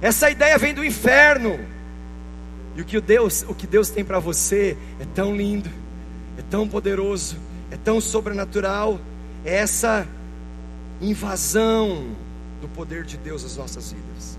Essa 0.00 0.30
ideia 0.30 0.56
vem 0.58 0.72
do 0.72 0.84
inferno. 0.84 1.58
E 2.74 2.82
o 2.82 2.84
que 2.84 3.00
Deus, 3.00 3.44
o 3.48 3.54
que 3.54 3.66
Deus 3.66 3.90
tem 3.90 4.04
para 4.04 4.18
você 4.18 4.76
é 5.00 5.04
tão 5.14 5.34
lindo, 5.34 5.70
é 6.38 6.42
tão 6.50 6.68
poderoso, 6.68 7.36
é 7.70 7.76
tão 7.76 8.00
sobrenatural. 8.00 8.98
É 9.44 9.56
essa 9.56 10.06
invasão 11.00 12.16
do 12.60 12.68
poder 12.68 13.04
de 13.04 13.16
Deus 13.16 13.44
às 13.44 13.56
nossas 13.56 13.92
vidas. 13.92 14.38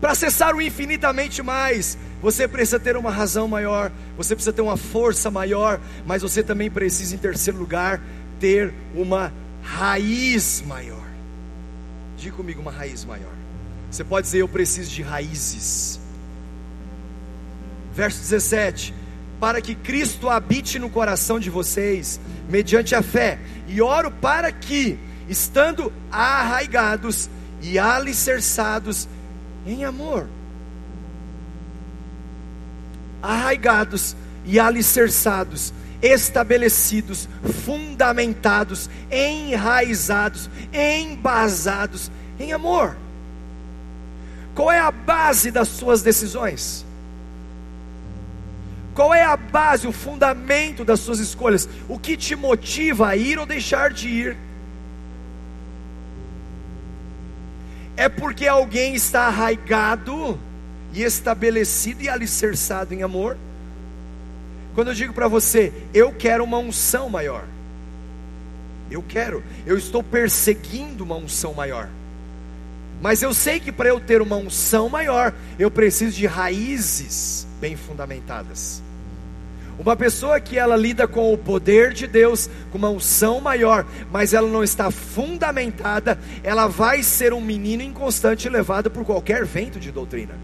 Para 0.00 0.12
acessar 0.12 0.54
o 0.54 0.62
infinitamente 0.62 1.42
mais, 1.42 1.98
você 2.22 2.46
precisa 2.46 2.78
ter 2.78 2.96
uma 2.96 3.10
razão 3.10 3.48
maior, 3.48 3.90
você 4.16 4.34
precisa 4.34 4.52
ter 4.52 4.62
uma 4.62 4.76
força 4.76 5.30
maior, 5.30 5.80
mas 6.06 6.22
você 6.22 6.42
também 6.42 6.70
precisa, 6.70 7.14
em 7.14 7.18
terceiro 7.18 7.58
lugar, 7.58 8.00
ter 8.38 8.72
uma 8.94 9.32
raiz 9.68 10.62
maior. 10.66 11.06
Diga 12.16 12.34
comigo 12.34 12.60
uma 12.60 12.72
raiz 12.72 13.04
maior. 13.04 13.32
Você 13.90 14.02
pode 14.02 14.26
dizer: 14.26 14.38
Eu 14.38 14.48
preciso 14.48 14.90
de 14.90 15.02
raízes. 15.02 16.00
Verso 17.94 18.18
17: 18.18 18.94
Para 19.38 19.60
que 19.60 19.74
Cristo 19.74 20.28
habite 20.28 20.78
no 20.78 20.88
coração 20.88 21.38
de 21.38 21.50
vocês, 21.50 22.18
mediante 22.48 22.94
a 22.94 23.02
fé, 23.02 23.38
e 23.66 23.80
oro 23.82 24.10
para 24.10 24.50
que, 24.50 24.98
estando 25.28 25.92
arraigados 26.10 27.28
e 27.60 27.78
alicerçados 27.78 29.06
em 29.66 29.84
amor, 29.84 30.26
arraigados 33.22 34.16
e 34.44 34.58
alicerçados, 34.58 35.72
estabelecidos, 36.02 37.28
fundamentados, 37.64 38.88
enraizados, 39.10 40.48
embasados 40.72 42.10
em 42.38 42.52
amor. 42.52 42.96
Qual 44.54 44.70
é 44.70 44.78
a 44.78 44.90
base 44.90 45.50
das 45.50 45.68
suas 45.68 46.02
decisões? 46.02 46.84
Qual 48.94 49.14
é 49.14 49.22
a 49.22 49.36
base, 49.36 49.86
o 49.86 49.92
fundamento 49.92 50.84
das 50.84 50.98
suas 50.98 51.20
escolhas? 51.20 51.68
O 51.88 51.98
que 51.98 52.16
te 52.16 52.34
motiva 52.34 53.08
a 53.08 53.16
ir 53.16 53.38
ou 53.38 53.46
deixar 53.46 53.92
de 53.92 54.08
ir? 54.08 54.36
É 57.96 58.08
porque 58.08 58.46
alguém 58.46 58.94
está 58.94 59.28
arraigado 59.28 60.38
e 60.92 61.02
estabelecido 61.02 62.02
e 62.02 62.08
alicerçado 62.08 62.92
em 62.92 63.04
amor? 63.04 63.36
Quando 64.78 64.90
eu 64.90 64.94
digo 64.94 65.12
para 65.12 65.26
você, 65.26 65.72
eu 65.92 66.12
quero 66.12 66.44
uma 66.44 66.58
unção 66.58 67.10
maior, 67.10 67.42
eu 68.88 69.02
quero, 69.02 69.42
eu 69.66 69.76
estou 69.76 70.04
perseguindo 70.04 71.02
uma 71.02 71.16
unção 71.16 71.52
maior. 71.52 71.88
Mas 73.02 73.20
eu 73.20 73.34
sei 73.34 73.58
que 73.58 73.72
para 73.72 73.88
eu 73.88 73.98
ter 73.98 74.22
uma 74.22 74.36
unção 74.36 74.88
maior, 74.88 75.34
eu 75.58 75.68
preciso 75.68 76.16
de 76.16 76.28
raízes 76.28 77.44
bem 77.60 77.74
fundamentadas. 77.74 78.80
Uma 79.80 79.96
pessoa 79.96 80.38
que 80.38 80.56
ela 80.56 80.76
lida 80.76 81.08
com 81.08 81.34
o 81.34 81.38
poder 81.38 81.92
de 81.92 82.06
Deus, 82.06 82.48
com 82.70 82.78
uma 82.78 82.90
unção 82.90 83.40
maior, 83.40 83.84
mas 84.12 84.32
ela 84.32 84.46
não 84.46 84.62
está 84.62 84.92
fundamentada, 84.92 86.20
ela 86.44 86.68
vai 86.68 87.02
ser 87.02 87.32
um 87.32 87.40
menino 87.40 87.82
inconstante 87.82 88.48
levado 88.48 88.92
por 88.92 89.04
qualquer 89.04 89.44
vento 89.44 89.80
de 89.80 89.90
doutrina. 89.90 90.36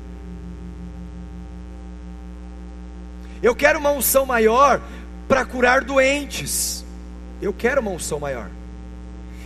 Eu 3.45 3.55
quero 3.55 3.79
uma 3.79 3.91
unção 3.91 4.25
maior 4.25 4.81
para 5.29 5.45
curar 5.45 5.85
doentes. 5.85 6.83
Eu 7.43 7.53
quero 7.53 7.83
uma 7.83 7.91
unção 7.91 8.19
maior. 8.19 8.49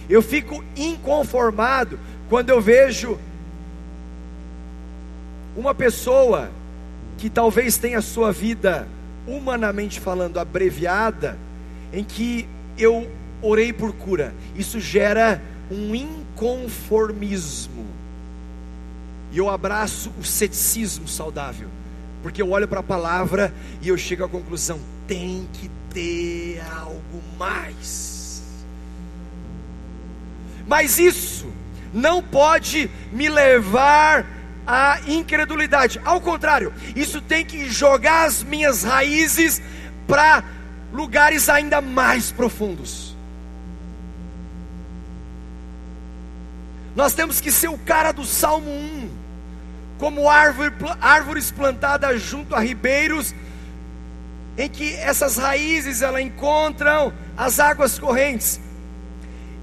Eu 0.09 0.23
fico 0.23 0.65
inconformado 0.77 1.99
quando 2.29 2.51
eu 2.51 2.61
vejo 2.61 3.19
uma 5.57 5.75
pessoa 5.75 6.49
que 7.17 7.29
talvez 7.29 7.77
tenha 7.77 8.01
sua 8.01 8.31
vida, 8.31 8.87
humanamente 9.27 9.99
falando, 9.99 10.39
abreviada, 10.39 11.37
em 11.93 12.05
que 12.05 12.49
eu 12.79 13.11
orei 13.43 13.73
por 13.73 13.93
cura, 13.93 14.33
isso 14.55 14.79
gera 14.79 15.43
um 15.69 15.93
inconformismo, 15.93 17.85
e 19.33 19.39
eu 19.39 19.51
abraço 19.51 20.13
o 20.19 20.25
ceticismo 20.25 21.09
saudável, 21.09 21.69
porque 22.23 22.43
eu 22.43 22.51
olho 22.51 22.69
para 22.69 22.81
a 22.81 22.83
palavra 22.83 23.55
e 23.81 23.89
eu 23.89 23.97
chego 23.97 24.25
à 24.25 24.29
conclusão: 24.29 24.81
tem 25.07 25.49
que 25.53 25.71
ter 25.93 26.63
algo 26.71 27.23
mais. 27.39 28.43
Mas 30.67 30.99
isso 30.99 31.51
não 31.93 32.23
pode 32.23 32.91
me 33.13 33.29
levar 33.29 34.27
à 34.67 35.01
incredulidade. 35.07 36.01
Ao 36.05 36.21
contrário, 36.21 36.73
isso 36.95 37.23
tem 37.23 37.45
que 37.45 37.71
jogar 37.71 38.27
as 38.27 38.43
minhas 38.43 38.83
raízes 38.83 39.63
para 40.07 40.45
lugares 40.93 41.49
ainda 41.49 41.81
mais 41.81 42.31
profundos. 42.31 43.17
Nós 46.95 47.15
temos 47.15 47.41
que 47.41 47.53
ser 47.53 47.69
o 47.69 47.79
cara 47.79 48.13
do 48.13 48.25
Salmo 48.25 48.71
1, 48.71 49.09
como 49.99 50.29
árvore, 50.29 50.73
árvores 51.01 51.51
plantadas 51.51 52.23
junto 52.23 52.55
a 52.55 52.61
ribeiros, 52.61 53.35
em 54.57 54.69
que 54.69 54.95
essas 54.95 55.37
raízes 55.37 56.03
ela 56.03 56.23
encontram 56.23 57.13
as 57.37 57.61
águas 57.61 57.99
correntes. 57.99 58.61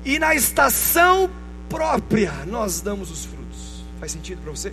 E 0.04 0.20
na 0.20 0.36
estação 0.36 1.30
própria 1.70 2.32
nós 2.46 2.82
damos 2.82 3.10
os 3.10 3.26
frutos. 3.26 3.84
Faz 4.00 4.12
sentido 4.12 4.42
para 4.42 4.52
você? 4.52 4.72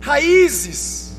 Raízes. 0.00 1.16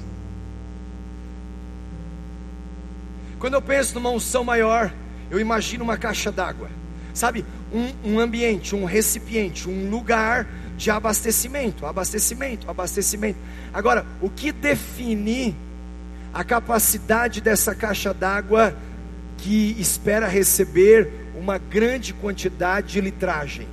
Quando 3.38 3.54
eu 3.54 3.62
penso 3.62 3.96
numa 3.96 4.10
unção 4.10 4.44
maior, 4.44 4.94
eu 5.30 5.40
imagino 5.40 5.84
uma 5.84 5.98
caixa 5.98 6.32
d'água, 6.32 6.70
sabe? 7.14 7.46
Um, 7.72 8.14
um, 8.14 8.20
ambiente, 8.20 8.76
um 8.76 8.84
recipiente, 8.84 9.70
um 9.70 9.90
lugar 9.90 10.46
de 10.80 10.90
abastecimento, 10.90 11.86
abastecimento, 11.86 12.72
abastecimento. 12.72 13.38
Agora, 13.74 14.06
o 14.22 14.30
que 14.30 14.50
define 14.54 15.54
a 16.34 16.42
capacidade 16.42 17.42
dessa 17.42 17.76
caixa 17.76 18.14
d'água 18.14 18.74
que 19.40 19.76
espera 19.78 20.26
receber 20.26 21.12
uma 21.36 21.58
grande 21.58 22.14
quantidade 22.14 22.94
de 22.94 23.02
litragem. 23.02 23.68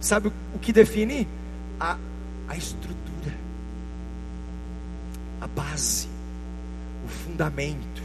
Sabe 0.00 0.32
o 0.54 0.58
que 0.58 0.72
define? 0.72 1.28
A, 1.78 1.98
a 2.48 2.56
estrutura, 2.56 3.34
a 5.38 5.46
base, 5.46 6.08
o 7.04 7.08
fundamento, 7.08 7.95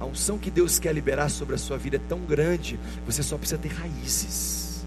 A 0.00 0.04
unção 0.04 0.38
que 0.38 0.50
Deus 0.50 0.78
quer 0.78 0.92
liberar 0.94 1.28
sobre 1.28 1.54
a 1.54 1.58
sua 1.58 1.76
vida 1.76 1.96
é 1.96 2.00
tão 2.08 2.20
grande, 2.20 2.78
você 3.04 3.22
só 3.22 3.36
precisa 3.36 3.58
ter 3.58 3.72
raízes. 3.72 4.86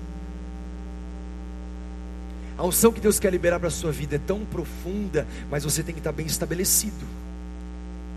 A 2.57 2.63
unção 2.63 2.91
que 2.91 3.01
Deus 3.01 3.19
quer 3.19 3.31
liberar 3.31 3.59
para 3.59 3.69
a 3.69 3.71
sua 3.71 3.91
vida 3.91 4.17
é 4.17 4.19
tão 4.19 4.45
profunda, 4.45 5.27
mas 5.49 5.63
você 5.63 5.81
tem 5.81 5.93
que 5.93 5.99
estar 5.99 6.11
bem 6.11 6.25
estabelecido. 6.27 7.05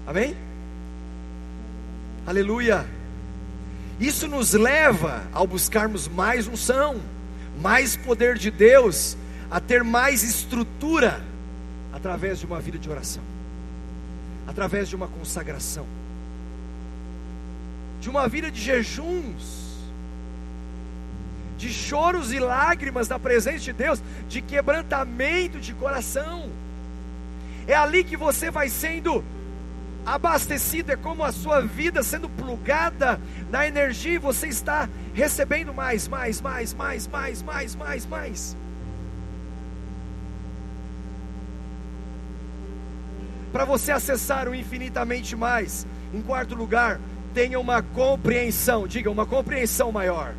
Amém? 0.06 0.36
Aleluia. 2.26 2.86
Isso 3.98 4.28
nos 4.28 4.52
leva, 4.52 5.22
ao 5.32 5.46
buscarmos 5.46 6.08
mais 6.08 6.46
unção, 6.46 7.00
mais 7.60 7.96
poder 7.96 8.36
de 8.36 8.50
Deus, 8.50 9.16
a 9.50 9.60
ter 9.60 9.82
mais 9.82 10.22
estrutura, 10.22 11.22
através 11.92 12.38
de 12.38 12.46
uma 12.46 12.60
vida 12.60 12.78
de 12.78 12.90
oração, 12.90 13.22
através 14.46 14.88
de 14.88 14.96
uma 14.96 15.06
consagração, 15.06 15.86
de 18.04 18.10
uma 18.10 18.28
vida 18.28 18.50
de 18.50 18.60
jejuns, 18.60 19.78
de 21.56 21.70
choros 21.70 22.34
e 22.34 22.38
lágrimas 22.38 23.08
na 23.08 23.18
presença 23.18 23.60
de 23.60 23.72
Deus, 23.72 24.02
de 24.28 24.42
quebrantamento 24.42 25.58
de 25.58 25.72
coração. 25.72 26.50
É 27.66 27.74
ali 27.74 28.04
que 28.04 28.14
você 28.14 28.50
vai 28.50 28.68
sendo 28.68 29.24
abastecido, 30.04 30.92
é 30.92 30.96
como 30.96 31.24
a 31.24 31.32
sua 31.32 31.62
vida 31.62 32.02
sendo 32.02 32.28
plugada 32.28 33.18
na 33.50 33.66
energia, 33.66 34.20
você 34.20 34.48
está 34.48 34.86
recebendo 35.14 35.72
mais, 35.72 36.06
mais, 36.06 36.42
mais, 36.42 36.74
mais, 36.74 37.06
mais, 37.06 37.42
mais, 37.42 37.74
mais, 37.74 38.04
mais. 38.04 38.56
Para 43.50 43.64
você 43.64 43.92
acessar 43.92 44.46
o 44.46 44.54
infinitamente 44.54 45.34
mais, 45.34 45.86
em 46.12 46.20
quarto 46.20 46.54
lugar, 46.54 47.00
tenha 47.34 47.58
uma 47.58 47.82
compreensão, 47.82 48.86
diga, 48.86 49.10
uma 49.10 49.26
compreensão 49.26 49.90
maior. 49.90 50.34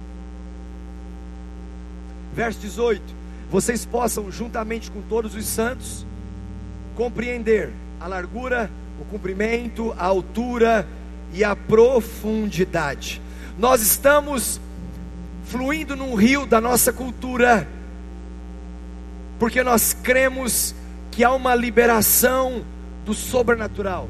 Verso 2.34 2.60
18: 2.62 3.04
Vocês 3.52 3.86
possam, 3.86 4.32
juntamente 4.32 4.90
com 4.90 5.02
todos 5.02 5.36
os 5.36 5.46
santos, 5.46 6.06
compreender 6.96 7.72
a 8.00 8.08
largura, 8.08 8.72
o 9.00 9.06
comprimento, 9.06 9.94
a 9.98 10.06
altura 10.06 10.88
e 11.34 11.44
a 11.44 11.56
profundidade. 11.56 13.22
Nós 13.60 13.82
estamos 13.82 14.60
fluindo 15.46 15.96
num 15.96 16.16
rio 16.16 16.46
da 16.46 16.60
nossa 16.60 16.92
cultura, 16.92 17.68
porque 19.38 19.62
nós 19.64 19.94
cremos 19.94 20.74
que 21.12 21.24
há 21.24 21.32
uma 21.32 21.56
liberação 21.56 22.64
do 23.06 23.14
sobrenatural. 23.14 24.10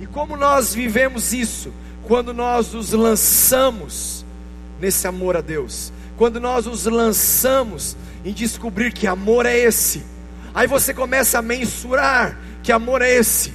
E 0.00 0.06
como 0.06 0.36
nós 0.36 0.74
vivemos 0.74 1.32
isso? 1.32 1.72
Quando 2.08 2.32
nós 2.32 2.72
nos 2.72 2.92
lançamos 2.92 4.24
nesse 4.80 5.06
amor 5.06 5.36
a 5.36 5.42
Deus, 5.42 5.92
quando 6.16 6.40
nós 6.40 6.64
nos 6.64 6.86
lançamos 6.86 7.98
em 8.24 8.32
descobrir 8.32 8.94
que 8.94 9.06
amor 9.06 9.44
é 9.44 9.54
esse, 9.54 10.02
aí 10.54 10.66
você 10.66 10.94
começa 10.94 11.38
a 11.38 11.42
mensurar 11.42 12.38
que 12.62 12.72
amor 12.72 13.02
é 13.02 13.14
esse, 13.14 13.52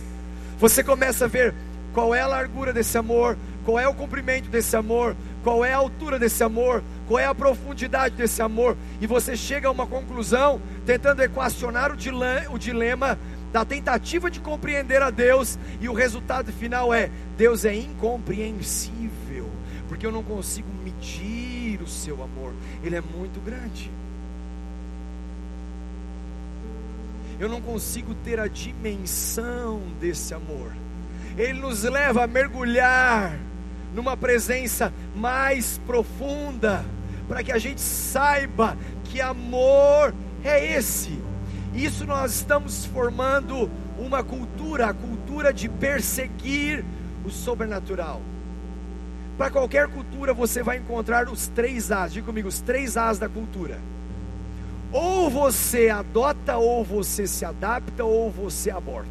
você 0.60 0.84
começa 0.84 1.26
a 1.26 1.28
ver 1.28 1.56
qual 1.96 2.14
é 2.14 2.22
a 2.22 2.28
largura 2.28 2.72
desse 2.72 2.96
amor, 2.96 3.36
qual 3.66 3.80
é 3.80 3.88
o 3.88 3.94
comprimento 3.96 4.50
desse 4.50 4.76
amor, 4.76 5.16
qual 5.44 5.66
é 5.66 5.74
a 5.74 5.78
altura 5.78 6.20
desse 6.20 6.44
amor, 6.44 6.84
qual 7.08 7.20
é 7.20 7.26
a 7.26 7.34
profundidade 7.34 8.16
desse 8.16 8.40
amor, 8.40 8.78
e 9.02 9.08
você 9.08 9.36
chega 9.36 9.68
a 9.68 9.72
uma 9.72 9.88
conclusão, 9.88 10.62
tentando 10.86 11.24
equacionar 11.24 11.92
o 11.92 11.98
dilema, 11.98 12.52
o 12.52 12.60
dilema 12.60 13.18
da 13.54 13.64
tentativa 13.64 14.30
de 14.30 14.42
compreender 14.42 15.02
a 15.02 15.10
Deus, 15.10 15.58
e 15.80 15.88
o 15.88 15.94
resultado 15.94 16.52
final 16.52 16.94
é: 16.94 17.10
Deus 17.38 17.64
é 17.64 17.74
incompreensível, 17.74 19.50
porque 19.88 20.06
eu 20.06 20.12
não 20.12 20.24
consigo 20.24 20.68
medir 20.84 21.82
o 21.82 21.88
seu 21.88 22.22
amor, 22.22 22.54
ele 22.84 22.98
é 22.98 23.02
muito 23.02 23.40
grande. 23.40 23.90
eu 27.40 27.50
não 27.50 27.62
consigo 27.62 28.14
ter 28.16 28.40
a 28.40 28.48
dimensão 28.48 29.82
desse 30.00 30.34
amor. 30.34 30.72
Ele 31.38 31.60
nos 31.60 31.84
leva 31.84 32.24
a 32.24 32.28
mergulhar 32.28 33.38
numa 33.94 34.16
presença 34.16 34.94
mais 35.16 35.78
profunda, 35.86 36.86
para 37.28 37.44
que 37.44 37.52
a 37.52 37.58
gente 37.58 37.82
saiba 37.82 38.78
que 39.04 39.20
amor 39.20 40.14
é 40.44 40.78
esse. 40.78 41.20
Isso 41.74 42.06
nós 42.06 42.34
estamos 42.36 42.86
formando 42.86 43.70
uma 43.98 44.24
cultura, 44.24 44.88
a 44.88 44.94
cultura 44.94 45.52
de 45.54 45.68
perseguir 45.68 46.84
o 47.26 47.30
sobrenatural. 47.30 48.22
Para 49.38 49.50
qualquer 49.50 49.88
cultura 49.88 50.34
você 50.34 50.62
vai 50.62 50.78
encontrar 50.78 51.28
os 51.28 51.48
três 51.48 51.92
As, 51.92 52.14
diga 52.14 52.26
comigo, 52.26 52.48
os 52.48 52.62
três 52.62 52.96
As 52.96 53.18
da 53.18 53.28
cultura 53.28 53.80
ou 54.94 55.28
você 55.28 55.90
adota, 55.90 56.56
ou 56.58 56.86
você 56.86 57.26
se 57.26 57.44
adapta, 57.44 58.06
ou 58.06 58.30
você 58.30 58.70
aborta. 58.70 59.10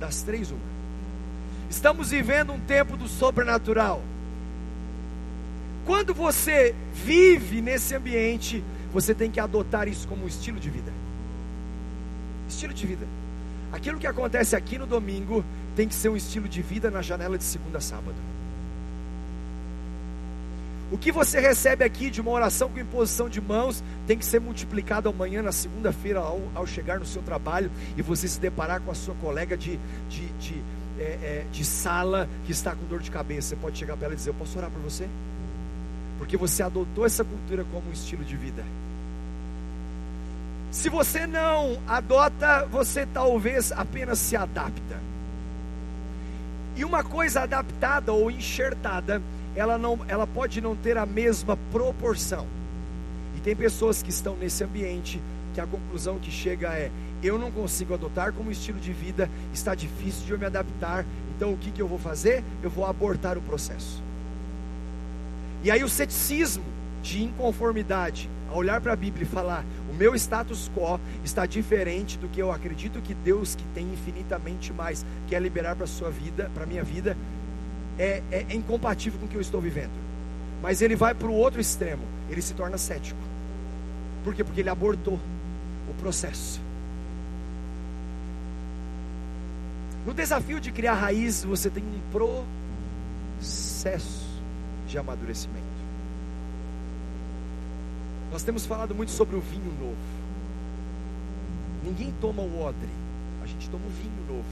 Das 0.00 0.22
três, 0.22 0.50
uma. 0.50 0.60
Estamos 1.70 2.10
vivendo 2.10 2.52
um 2.52 2.58
tempo 2.58 2.96
do 2.96 3.06
sobrenatural. 3.06 4.02
Quando 5.86 6.12
você 6.12 6.74
vive 6.92 7.60
nesse 7.60 7.94
ambiente, 7.94 8.62
você 8.92 9.14
tem 9.14 9.30
que 9.30 9.38
adotar 9.38 9.86
isso 9.86 10.06
como 10.08 10.24
um 10.24 10.28
estilo 10.28 10.58
de 10.58 10.68
vida. 10.68 10.92
Estilo 12.62 12.74
de 12.74 12.86
vida. 12.86 13.06
Aquilo 13.72 13.98
que 13.98 14.06
acontece 14.06 14.54
aqui 14.54 14.78
no 14.78 14.86
domingo 14.86 15.44
tem 15.74 15.88
que 15.88 15.94
ser 15.94 16.08
um 16.08 16.16
estilo 16.16 16.48
de 16.48 16.62
vida 16.62 16.92
na 16.92 17.02
janela 17.02 17.36
de 17.36 17.42
segunda 17.42 17.78
a 17.78 17.80
sábado. 17.80 18.14
O 20.92 20.98
que 20.98 21.10
você 21.10 21.40
recebe 21.40 21.82
aqui 21.82 22.08
de 22.08 22.20
uma 22.20 22.30
oração 22.30 22.68
com 22.68 22.78
imposição 22.78 23.28
de 23.28 23.40
mãos 23.40 23.82
tem 24.06 24.16
que 24.16 24.24
ser 24.24 24.40
multiplicado 24.40 25.08
amanhã, 25.08 25.42
na 25.42 25.50
segunda-feira, 25.50 26.20
ao, 26.20 26.40
ao, 26.54 26.66
chegar 26.66 27.00
no 27.00 27.06
seu 27.06 27.22
trabalho 27.22 27.70
e 27.96 28.02
você 28.02 28.28
se 28.28 28.38
deparar 28.38 28.80
com 28.80 28.92
a 28.92 28.94
sua 28.94 29.14
colega 29.16 29.56
de, 29.56 29.80
de, 30.08 30.28
de, 30.34 30.62
é, 31.00 31.02
é, 31.02 31.46
de 31.50 31.64
sala 31.64 32.28
que 32.44 32.52
está 32.52 32.76
com 32.76 32.86
dor 32.86 33.00
de 33.00 33.10
cabeça. 33.10 33.48
Você 33.48 33.56
pode 33.56 33.76
chegar 33.76 33.96
para 33.96 34.04
ela 34.04 34.14
e 34.14 34.18
dizer: 34.18 34.30
Eu 34.30 34.34
posso 34.34 34.56
orar 34.56 34.70
por 34.70 34.82
você? 34.82 35.08
Porque 36.18 36.36
você 36.36 36.62
adotou 36.62 37.06
essa 37.06 37.24
cultura 37.24 37.64
como 37.72 37.88
um 37.88 37.92
estilo 37.92 38.22
de 38.22 38.36
vida. 38.36 38.62
Se 40.72 40.88
você 40.88 41.26
não 41.26 41.78
adota, 41.86 42.66
você 42.66 43.06
talvez 43.06 43.70
apenas 43.70 44.18
se 44.18 44.34
adapta. 44.34 44.98
E 46.74 46.84
uma 46.84 47.04
coisa 47.04 47.42
adaptada 47.42 48.12
ou 48.12 48.30
enxertada 48.30 49.22
ela, 49.54 49.76
não, 49.76 49.98
ela 50.08 50.26
pode 50.26 50.62
não 50.62 50.74
ter 50.74 50.96
a 50.96 51.04
mesma 51.04 51.58
proporção. 51.70 52.46
E 53.36 53.40
tem 53.40 53.54
pessoas 53.54 54.02
que 54.02 54.08
estão 54.08 54.34
nesse 54.34 54.64
ambiente 54.64 55.20
que 55.54 55.60
a 55.60 55.66
conclusão 55.66 56.18
que 56.18 56.30
chega 56.30 56.68
é: 56.68 56.90
eu 57.22 57.38
não 57.38 57.50
consigo 57.50 57.92
adotar 57.92 58.32
como 58.32 58.50
estilo 58.50 58.80
de 58.80 58.94
vida, 58.94 59.28
está 59.52 59.74
difícil 59.74 60.24
de 60.24 60.32
eu 60.32 60.38
me 60.38 60.46
adaptar, 60.46 61.04
então 61.36 61.52
o 61.52 61.58
que, 61.58 61.70
que 61.70 61.82
eu 61.82 61.86
vou 61.86 61.98
fazer? 61.98 62.42
Eu 62.62 62.70
vou 62.70 62.86
abortar 62.86 63.36
o 63.36 63.42
processo. 63.42 64.02
E 65.62 65.70
aí 65.70 65.84
o 65.84 65.88
ceticismo 65.88 66.64
de 67.02 67.22
inconformidade, 67.22 68.30
a 68.50 68.56
olhar 68.56 68.80
para 68.80 68.94
a 68.94 68.96
Bíblia 68.96 69.24
e 69.24 69.28
falar: 69.28 69.64
o 69.92 69.94
meu 69.94 70.14
status 70.14 70.70
quo 70.74 70.98
está 71.22 71.44
diferente 71.44 72.16
do 72.16 72.26
que 72.26 72.40
eu 72.40 72.50
acredito 72.50 73.02
que 73.02 73.12
Deus, 73.12 73.54
que 73.54 73.64
tem 73.74 73.92
infinitamente 73.92 74.72
mais, 74.72 75.04
quer 75.28 75.40
liberar 75.40 75.76
para 75.76 75.84
a 75.84 75.88
sua 75.88 76.10
vida, 76.10 76.50
para 76.54 76.64
a 76.64 76.66
minha 76.66 76.82
vida, 76.82 77.14
é, 77.98 78.22
é, 78.30 78.46
é 78.48 78.54
incompatível 78.54 79.20
com 79.20 79.26
o 79.26 79.28
que 79.28 79.36
eu 79.36 79.40
estou 79.40 79.60
vivendo. 79.60 79.92
Mas 80.62 80.80
ele 80.80 80.96
vai 80.96 81.14
para 81.14 81.28
o 81.28 81.34
outro 81.34 81.60
extremo, 81.60 82.02
ele 82.30 82.40
se 82.40 82.54
torna 82.54 82.78
cético. 82.78 83.20
Por 84.24 84.34
quê? 84.34 84.42
Porque 84.42 84.60
ele 84.60 84.70
abortou 84.70 85.20
o 85.90 85.94
processo. 86.00 86.58
No 90.06 90.14
desafio 90.14 90.58
de 90.58 90.72
criar 90.72 90.94
raízes, 90.94 91.44
você 91.44 91.68
tem 91.68 91.84
um 91.84 92.00
processo 93.40 94.24
de 94.88 94.96
amadurecimento. 94.96 95.81
Nós 98.32 98.42
temos 98.42 98.64
falado 98.64 98.94
muito 98.94 99.12
sobre 99.12 99.36
o 99.36 99.40
vinho 99.40 99.72
novo. 99.78 99.96
Ninguém 101.84 102.14
toma 102.20 102.42
o 102.42 102.62
odre, 102.62 102.88
a 103.42 103.46
gente 103.46 103.68
toma 103.68 103.84
o 103.86 103.90
vinho 103.90 104.26
novo. 104.26 104.48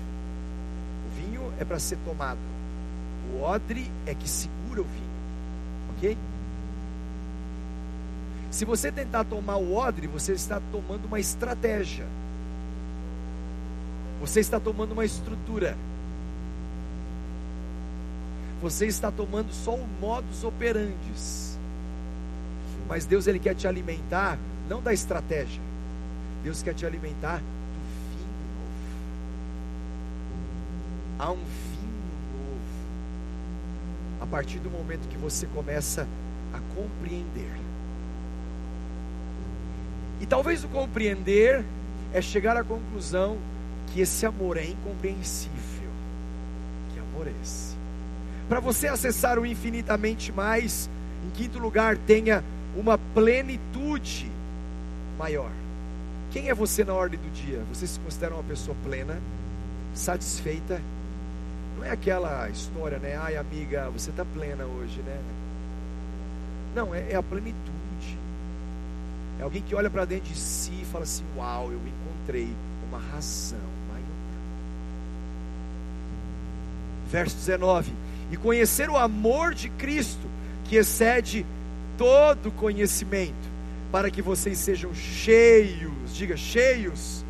O 1.06 1.14
vinho 1.16 1.52
é 1.58 1.64
para 1.64 1.78
ser 1.78 1.96
tomado. 2.04 2.38
O 3.32 3.42
odre 3.42 3.90
é 4.04 4.14
que 4.14 4.28
segura 4.28 4.82
o 4.82 4.84
vinho, 4.84 5.10
ok? 5.96 6.18
Se 8.50 8.64
você 8.64 8.90
tentar 8.90 9.24
tomar 9.24 9.56
o 9.56 9.74
odre, 9.74 10.06
você 10.08 10.32
está 10.32 10.60
tomando 10.72 11.06
uma 11.06 11.20
estratégia. 11.20 12.04
Você 14.20 14.40
está 14.40 14.60
tomando 14.60 14.92
uma 14.92 15.04
estrutura. 15.04 15.76
Você 18.60 18.86
está 18.86 19.10
tomando 19.10 19.52
só 19.52 19.74
o 19.74 19.86
modus 20.00 20.44
operandi. 20.44 21.59
Mas 22.90 23.06
Deus 23.06 23.28
ele 23.28 23.38
quer 23.38 23.54
te 23.54 23.68
alimentar 23.68 24.36
não 24.68 24.82
da 24.82 24.92
estratégia. 24.92 25.62
Deus 26.42 26.60
quer 26.60 26.74
te 26.74 26.84
alimentar 26.84 27.36
do 27.36 27.44
vinho 28.16 28.26
novo. 28.56 28.90
Há 31.20 31.30
um 31.30 31.36
vinho 31.36 32.02
novo. 32.32 32.60
A 34.20 34.26
partir 34.26 34.58
do 34.58 34.68
momento 34.68 35.08
que 35.08 35.16
você 35.16 35.46
começa 35.46 36.04
a 36.52 36.58
compreender. 36.74 37.52
E 40.20 40.26
talvez 40.26 40.64
o 40.64 40.68
compreender 40.68 41.64
é 42.12 42.20
chegar 42.20 42.56
à 42.56 42.64
conclusão 42.64 43.38
que 43.86 44.00
esse 44.00 44.26
amor 44.26 44.56
é 44.56 44.64
incompreensível. 44.64 45.90
Que 46.92 46.98
amor 46.98 47.28
é 47.28 47.32
esse? 47.40 47.76
Para 48.48 48.58
você 48.58 48.88
acessar 48.88 49.38
o 49.38 49.46
infinitamente 49.46 50.32
mais, 50.32 50.90
em 51.24 51.30
quinto 51.30 51.60
lugar, 51.60 51.96
tenha 51.96 52.42
uma 52.76 52.98
plenitude 53.14 54.30
maior. 55.18 55.50
Quem 56.30 56.48
é 56.48 56.54
você 56.54 56.84
na 56.84 56.94
ordem 56.94 57.18
do 57.18 57.30
dia? 57.32 57.62
Você 57.72 57.86
se 57.86 57.98
considera 58.00 58.34
uma 58.34 58.44
pessoa 58.44 58.76
plena, 58.84 59.18
satisfeita? 59.94 60.80
Não 61.76 61.84
é 61.84 61.90
aquela 61.90 62.48
história, 62.48 62.98
né? 62.98 63.16
Ai, 63.16 63.36
amiga, 63.36 63.90
você 63.90 64.10
está 64.10 64.24
plena 64.24 64.64
hoje, 64.64 65.00
né? 65.02 65.18
Não, 66.74 66.94
é, 66.94 67.12
é 67.12 67.16
a 67.16 67.22
plenitude. 67.22 68.18
É 69.40 69.42
alguém 69.42 69.62
que 69.62 69.74
olha 69.74 69.90
para 69.90 70.04
dentro 70.04 70.28
de 70.28 70.38
si 70.38 70.72
e 70.82 70.84
fala 70.84 71.04
assim: 71.04 71.24
Uau, 71.36 71.72
eu 71.72 71.80
encontrei 71.86 72.48
uma 72.88 72.98
razão 72.98 73.58
maior. 73.88 74.04
Verso 77.10 77.36
19: 77.36 77.92
E 78.30 78.36
conhecer 78.36 78.88
o 78.88 78.96
amor 78.96 79.54
de 79.54 79.68
Cristo, 79.70 80.28
que 80.64 80.76
excede 80.76 81.44
todo 82.00 82.50
conhecimento, 82.52 83.34
para 83.92 84.10
que 84.10 84.22
vocês 84.22 84.56
sejam 84.56 84.94
cheios, 84.94 86.14
diga 86.14 86.34
cheios, 86.34 87.22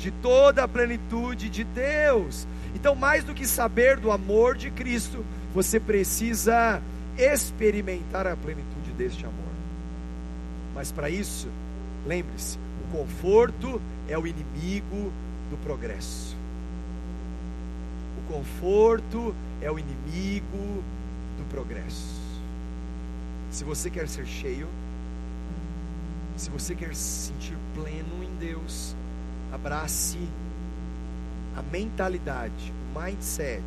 de 0.00 0.10
toda 0.10 0.64
a 0.64 0.68
plenitude 0.68 1.48
de 1.48 1.62
Deus. 1.62 2.44
Então, 2.74 2.96
mais 2.96 3.22
do 3.22 3.32
que 3.32 3.46
saber 3.46 3.98
do 3.98 4.10
amor 4.10 4.56
de 4.56 4.68
Cristo, 4.72 5.24
você 5.54 5.78
precisa 5.78 6.82
experimentar 7.16 8.26
a 8.26 8.34
plenitude 8.34 8.90
deste 8.98 9.24
amor. 9.24 9.54
Mas 10.74 10.90
para 10.90 11.08
isso, 11.08 11.46
lembre-se: 12.04 12.58
o 12.84 12.96
conforto 12.96 13.80
é 14.08 14.18
o 14.18 14.26
inimigo 14.26 15.12
do 15.50 15.56
progresso. 15.62 16.36
O 18.18 18.32
conforto 18.32 19.32
é 19.62 19.70
o 19.70 19.78
inimigo 19.78 20.82
do 21.38 21.48
progresso. 21.48 22.25
Se 23.56 23.64
você 23.64 23.88
quer 23.88 24.06
ser 24.06 24.26
cheio, 24.26 24.68
se 26.36 26.50
você 26.50 26.74
quer 26.74 26.94
se 26.94 27.28
sentir 27.32 27.56
pleno 27.74 28.22
em 28.22 28.36
Deus, 28.36 28.94
abrace 29.50 30.18
a 31.56 31.62
mentalidade, 31.62 32.70
o 32.94 33.00
mindset, 33.00 33.64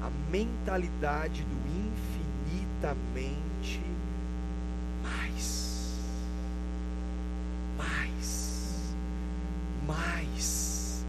a 0.00 0.08
mentalidade 0.30 1.42
do 1.42 1.56
infinitamente 2.54 3.80
mais. 5.02 5.98
Mais. 7.76 8.94
Mais. 9.88 11.04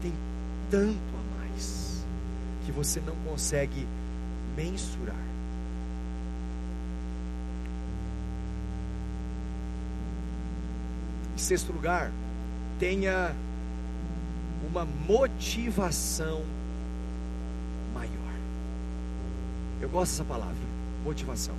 Tem 0.00 0.12
tanto 0.70 0.96
a 1.12 1.40
mais 1.40 2.06
que 2.64 2.70
você 2.70 3.00
não 3.00 3.16
consegue 3.28 3.84
mensurar. 4.56 5.26
Em 11.38 11.40
sexto 11.40 11.72
lugar, 11.72 12.10
tenha 12.80 13.32
uma 14.68 14.84
motivação 14.84 16.42
maior. 17.94 18.34
Eu 19.80 19.88
gosto 19.88 20.10
dessa 20.10 20.24
palavra, 20.24 20.56
motivação. 21.04 21.54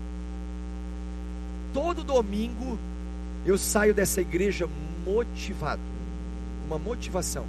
Todo 1.73 2.03
domingo 2.03 2.77
eu 3.45 3.57
saio 3.57 3.93
dessa 3.93 4.19
igreja 4.19 4.67
motivado, 5.05 5.81
uma 6.67 6.77
motivação. 6.77 7.45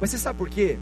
Mas 0.00 0.08
você 0.08 0.16
sabe 0.16 0.38
por 0.38 0.48
quê? 0.48 0.78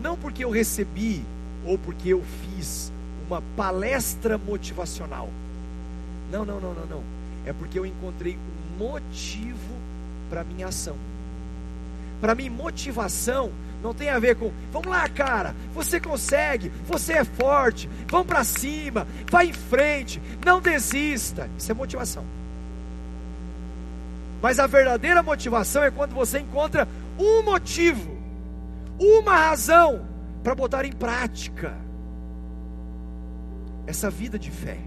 Não 0.00 0.16
porque 0.16 0.44
eu 0.44 0.50
recebi 0.50 1.24
ou 1.66 1.76
porque 1.76 2.10
eu 2.10 2.22
fiz 2.22 2.92
uma 3.26 3.42
palestra 3.56 4.38
motivacional. 4.38 5.28
Não, 6.30 6.44
não, 6.44 6.60
não, 6.60 6.72
não, 6.72 6.86
não 6.86 7.21
é 7.46 7.52
porque 7.52 7.78
eu 7.78 7.86
encontrei 7.86 8.36
um 8.36 8.78
motivo 8.78 9.74
para 10.28 10.44
minha 10.44 10.68
ação. 10.68 10.96
Para 12.20 12.34
mim, 12.34 12.48
motivação 12.48 13.52
não 13.82 13.92
tem 13.92 14.08
a 14.08 14.18
ver 14.18 14.36
com, 14.36 14.52
vamos 14.70 14.88
lá, 14.88 15.08
cara, 15.08 15.54
você 15.74 15.98
consegue, 15.98 16.70
você 16.86 17.14
é 17.14 17.24
forte, 17.24 17.90
vamos 18.06 18.28
para 18.28 18.44
cima, 18.44 19.06
vai 19.28 19.48
em 19.48 19.52
frente, 19.52 20.22
não 20.44 20.60
desista. 20.60 21.50
Isso 21.58 21.70
é 21.70 21.74
motivação. 21.74 22.24
Mas 24.40 24.58
a 24.58 24.66
verdadeira 24.66 25.22
motivação 25.22 25.82
é 25.82 25.90
quando 25.90 26.14
você 26.14 26.38
encontra 26.38 26.86
um 27.18 27.42
motivo, 27.42 28.16
uma 28.98 29.36
razão 29.36 30.06
para 30.42 30.54
botar 30.54 30.84
em 30.84 30.92
prática 30.92 31.76
essa 33.86 34.10
vida 34.10 34.38
de 34.38 34.50
fé. 34.50 34.78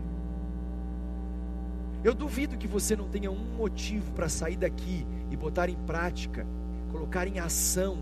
Eu 2.06 2.14
duvido 2.14 2.56
que 2.56 2.68
você 2.68 2.96
não 2.96 3.10
tenha 3.10 3.32
um 3.32 3.56
motivo 3.58 4.12
para 4.12 4.30
sair 4.30 4.58
daqui 4.58 5.04
e 5.32 5.36
botar 5.36 5.70
em 5.70 5.76
prática, 5.88 6.46
colocar 6.92 7.28
em 7.28 7.40
ação 7.40 7.98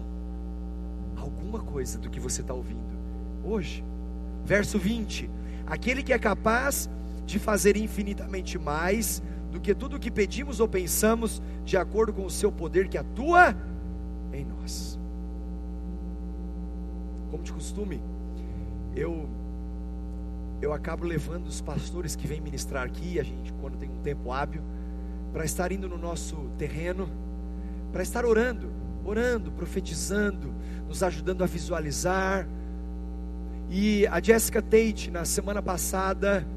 alguma 1.16 1.62
coisa 1.62 1.98
do 1.98 2.10
que 2.10 2.20
você 2.20 2.42
está 2.42 2.54
ouvindo 2.54 2.84
hoje. 3.46 3.82
Verso 4.44 4.78
20: 4.78 5.30
Aquele 5.66 6.04
que 6.04 6.12
é 6.12 6.20
capaz 6.20 6.90
de 7.26 7.40
fazer 7.40 7.78
infinitamente 7.78 8.60
mais 8.60 9.24
do 9.50 9.62
que 9.62 9.74
tudo 9.74 9.96
o 9.96 10.00
que 10.00 10.12
pedimos 10.12 10.60
ou 10.60 10.68
pensamos, 10.68 11.42
de 11.64 11.78
acordo 11.78 12.12
com 12.12 12.26
o 12.26 12.30
seu 12.30 12.52
poder 12.52 12.90
que 12.90 12.98
atua 12.98 13.56
em 14.34 14.44
nós. 14.44 15.00
Como 17.32 17.42
de 17.42 17.54
costume, 17.54 18.04
eu 18.98 19.30
eu 20.64 20.72
acabo 20.72 21.06
levando 21.06 21.48
os 21.48 21.60
pastores 21.60 22.16
que 22.16 22.26
vêm 22.26 22.40
ministrar 22.40 22.86
aqui, 22.86 23.20
a 23.20 23.24
gente, 23.24 23.52
quando 23.60 23.78
tem 23.78 23.90
um 23.90 24.02
tempo 24.02 24.32
hábil, 24.32 24.62
para 25.34 25.44
estar 25.44 25.72
indo 25.74 25.90
no 25.90 25.98
nosso 25.98 26.38
terreno, 26.58 27.10
para 27.92 28.02
estar 28.02 28.26
orando, 28.26 28.72
orando, 29.04 29.52
profetizando, 29.52 30.54
nos 30.88 31.04
ajudando 31.04 31.44
a 31.44 31.46
visualizar. 31.46 32.48
E 33.70 34.08
a 34.08 34.22
Jessica 34.22 34.62
Tate, 34.62 35.12
na 35.12 35.26
semana 35.26 35.62
passada, 35.62 36.48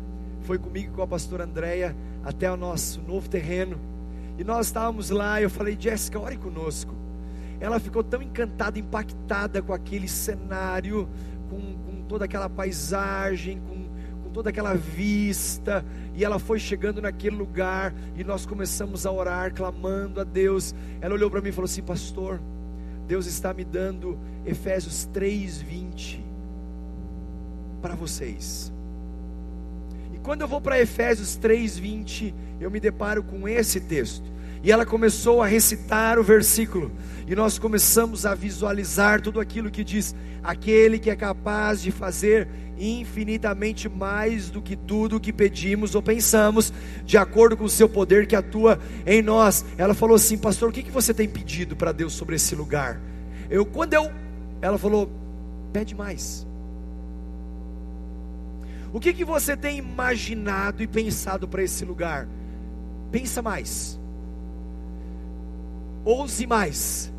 foi 0.43 0.59
comigo 0.59 0.95
com 0.95 1.03
a 1.03 1.07
pastora 1.07 1.43
Andréia 1.43 1.97
até 2.25 2.51
o 2.51 2.57
nosso 2.57 3.03
novo 3.03 3.29
terreno. 3.29 3.77
E 4.39 4.45
nós 4.45 4.67
estávamos 4.67 5.11
lá, 5.11 5.43
eu 5.43 5.51
falei, 5.51 5.77
Jéssica, 5.79 6.21
ore 6.21 6.37
conosco. 6.37 6.95
Ela 7.59 7.81
ficou 7.81 8.05
tão 8.05 8.23
encantada, 8.23 8.79
impactada 8.79 9.63
com 9.63 9.73
aquele 9.73 10.07
cenário, 10.07 11.09
com, 11.49 11.59
com 11.59 12.03
toda 12.07 12.25
aquela 12.25 12.49
paisagem, 12.49 13.61
com 13.61 13.76
toda 14.37 14.51
aquela 14.51 14.75
vista, 14.75 15.83
e 16.15 16.23
ela 16.23 16.39
foi 16.39 16.59
chegando 16.59 17.01
naquele 17.01 17.35
lugar, 17.35 17.95
e 18.15 18.23
nós 18.23 18.45
começamos 18.45 19.07
a 19.07 19.11
orar, 19.11 19.55
clamando 19.55 20.21
a 20.21 20.25
Deus. 20.25 20.75
Ela 21.01 21.15
olhou 21.15 21.31
para 21.31 21.41
mim 21.41 21.49
e 21.49 21.53
falou 21.53 21.65
assim: 21.65 21.83
Pastor, 21.83 22.39
Deus 23.09 23.25
está 23.25 23.55
me 23.55 23.65
dando 23.65 24.19
Efésios 24.45 25.09
3:20 25.11 26.21
para 27.81 27.95
vocês. 27.95 28.71
E 30.13 30.19
quando 30.19 30.43
eu 30.43 30.49
vou 30.49 30.61
para 30.61 30.79
Efésios 30.79 31.39
3:20, 31.39 32.35
eu 32.61 32.71
me 32.71 32.79
deparo 32.79 33.23
com 33.23 33.49
esse 33.49 33.81
texto. 33.81 34.31
E 34.63 34.73
ela 34.73 34.85
começou 34.85 35.43
a 35.43 35.47
recitar 35.47 36.19
o 36.19 36.23
versículo, 36.23 36.91
e 37.27 37.35
nós 37.35 37.59
começamos 37.59 38.25
a 38.25 38.35
visualizar 38.35 39.21
tudo 39.21 39.41
aquilo 39.41 39.71
que 39.71 39.85
diz: 39.85 40.15
aquele 40.43 40.99
que 40.99 41.11
é 41.11 41.17
capaz 41.17 41.83
de 41.83 41.91
fazer 41.91 42.49
infinitamente 42.79 43.89
mais 43.89 44.51
do 44.51 44.61
que 44.61 44.77
tudo 44.77 45.21
que 45.21 45.33
pedimos 45.33 45.95
ou 45.95 46.03
pensamos, 46.03 46.73
de 47.05 47.17
acordo 47.17 47.57
com 47.57 47.65
o 47.65 47.71
seu 47.71 47.89
poder 47.89 48.27
que 48.27 48.37
atua 48.37 48.79
em 49.07 49.23
nós. 49.23 49.65
Ela 49.79 49.95
falou 49.95 50.17
assim, 50.17 50.37
pastor, 50.37 50.69
o 50.69 50.73
que, 50.73 50.91
você 50.91 51.15
tem 51.15 51.29
pedido 51.29 51.75
para 51.75 51.93
Deus 51.93 52.13
sobre 52.13 52.37
esse 52.37 52.55
lugar? 52.55 53.01
Eu, 53.49 53.65
quando 53.65 53.95
eu, 53.95 54.11
ela 54.61 54.79
falou, 54.79 55.11
pede 55.73 55.95
mais. 55.95 56.47
O 58.93 59.01
que, 59.01 59.13
que 59.13 59.25
você 59.25 59.57
tem 59.57 59.79
imaginado 59.79 60.83
e 60.83 60.87
pensado 60.87 61.47
para 61.49 61.63
esse 61.63 61.85
lugar? 61.85 62.29
Pensa 63.11 63.43
mais. 63.43 63.99
Ouse 66.07 66.47
mais. 66.47 67.13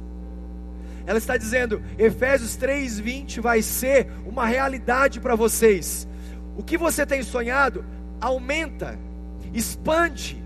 ela 1.06 1.18
está 1.18 1.36
dizendo: 1.36 1.84
Efésios 1.98 2.56
3:20 2.56 3.42
vai 3.42 3.62
ser 3.62 4.08
uma 4.26 4.46
realidade 4.46 5.20
para 5.20 5.36
vocês. 5.36 6.08
O 6.56 6.64
que 6.64 6.78
você 6.78 7.06
tem 7.06 7.22
sonhado 7.22 7.86
aumenta, 8.20 8.98
expande. 9.54 10.42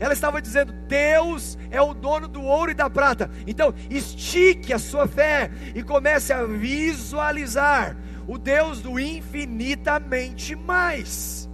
Ela 0.00 0.14
estava 0.14 0.40
dizendo: 0.40 0.72
Deus 0.88 1.58
é 1.70 1.82
o 1.82 1.92
dono 1.92 2.26
do 2.26 2.42
ouro 2.42 2.70
e 2.70 2.74
da 2.74 2.88
prata. 2.88 3.30
Então, 3.46 3.74
estique 3.90 4.72
a 4.72 4.78
sua 4.78 5.06
fé 5.06 5.50
e 5.74 5.82
comece 5.82 6.32
a 6.32 6.44
visualizar 6.44 7.94
o 8.26 8.38
Deus 8.38 8.80
do 8.80 8.98
infinitamente 8.98 10.56
mais. 10.56 11.46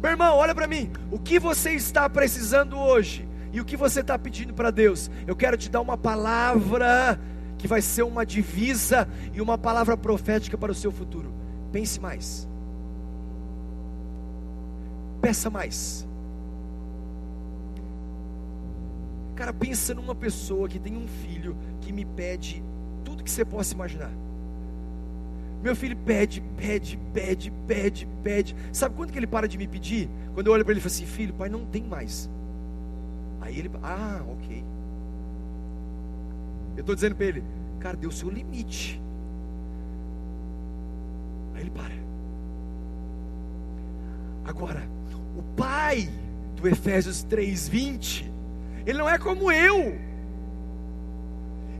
Meu 0.00 0.12
irmão, 0.12 0.36
olha 0.36 0.54
para 0.54 0.68
mim. 0.68 0.92
O 1.10 1.18
que 1.18 1.40
você 1.40 1.72
está 1.72 2.08
precisando 2.08 2.78
hoje? 2.78 3.26
E 3.52 3.60
o 3.60 3.64
que 3.64 3.76
você 3.76 4.00
está 4.00 4.18
pedindo 4.18 4.52
para 4.52 4.70
Deus? 4.70 5.10
Eu 5.26 5.36
quero 5.36 5.56
te 5.56 5.68
dar 5.68 5.80
uma 5.80 5.96
palavra 5.96 7.18
que 7.58 7.66
vai 7.66 7.80
ser 7.80 8.02
uma 8.02 8.24
divisa 8.24 9.08
e 9.32 9.40
uma 9.40 9.56
palavra 9.56 9.96
profética 9.96 10.58
para 10.58 10.72
o 10.72 10.74
seu 10.74 10.92
futuro. 10.92 11.32
Pense 11.72 12.00
mais. 12.00 12.48
Peça 15.20 15.50
mais. 15.50 16.06
Cara, 19.34 19.52
pensa 19.52 19.94
numa 19.94 20.14
pessoa 20.14 20.68
que 20.68 20.78
tem 20.78 20.96
um 20.96 21.06
filho 21.06 21.56
que 21.80 21.92
me 21.92 22.04
pede 22.04 22.64
tudo 23.04 23.22
que 23.22 23.30
você 23.30 23.44
possa 23.44 23.74
imaginar. 23.74 24.10
Meu 25.62 25.74
filho 25.74 25.96
pede, 25.96 26.40
pede, 26.56 26.98
pede, 27.12 27.52
pede, 27.66 28.08
pede. 28.22 28.56
Sabe 28.72 28.94
quando 28.94 29.12
que 29.12 29.18
ele 29.18 29.26
para 29.26 29.48
de 29.48 29.58
me 29.58 29.66
pedir? 29.66 30.08
Quando 30.34 30.46
eu 30.46 30.52
olho 30.52 30.64
para 30.64 30.72
ele 30.72 30.80
e 30.80 30.82
falo 30.82 30.92
assim: 30.92 31.06
Filho, 31.06 31.34
pai, 31.34 31.48
não 31.48 31.64
tem 31.64 31.82
mais. 31.82 32.30
Ele, 33.58 33.70
ah, 33.82 34.22
ok. 34.28 34.64
Eu 36.76 36.80
estou 36.80 36.94
dizendo 36.94 37.14
para 37.14 37.26
ele: 37.26 37.44
Cara, 37.80 37.96
deu 37.96 38.10
o 38.10 38.12
seu 38.12 38.28
limite. 38.28 39.00
Aí 41.54 41.62
ele 41.62 41.70
para. 41.70 41.94
Agora, 44.44 44.88
o 45.36 45.42
pai 45.42 46.08
do 46.54 46.68
Efésios 46.68 47.24
3:20, 47.24 48.30
ele 48.84 48.98
não 48.98 49.08
é 49.08 49.18
como 49.18 49.50
eu. 49.50 49.98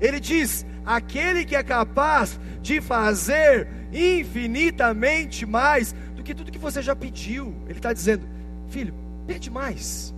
Ele 0.01 0.19
diz: 0.19 0.65
aquele 0.85 1.45
que 1.45 1.57
é 1.57 1.63
capaz 1.63 2.41
de 2.63 2.81
fazer 2.81 3.69
infinitamente 3.93 5.45
mais 5.45 5.93
do 6.15 6.23
que 6.23 6.35
tudo 6.35 6.53
que 6.53 6.59
você 6.59 6.81
já 6.81 6.95
pediu. 6.97 7.55
Ele 7.67 7.79
está 7.79 7.93
dizendo, 7.93 8.27
filho, 8.69 8.95
pede 9.27 9.51
mais. 9.51 10.16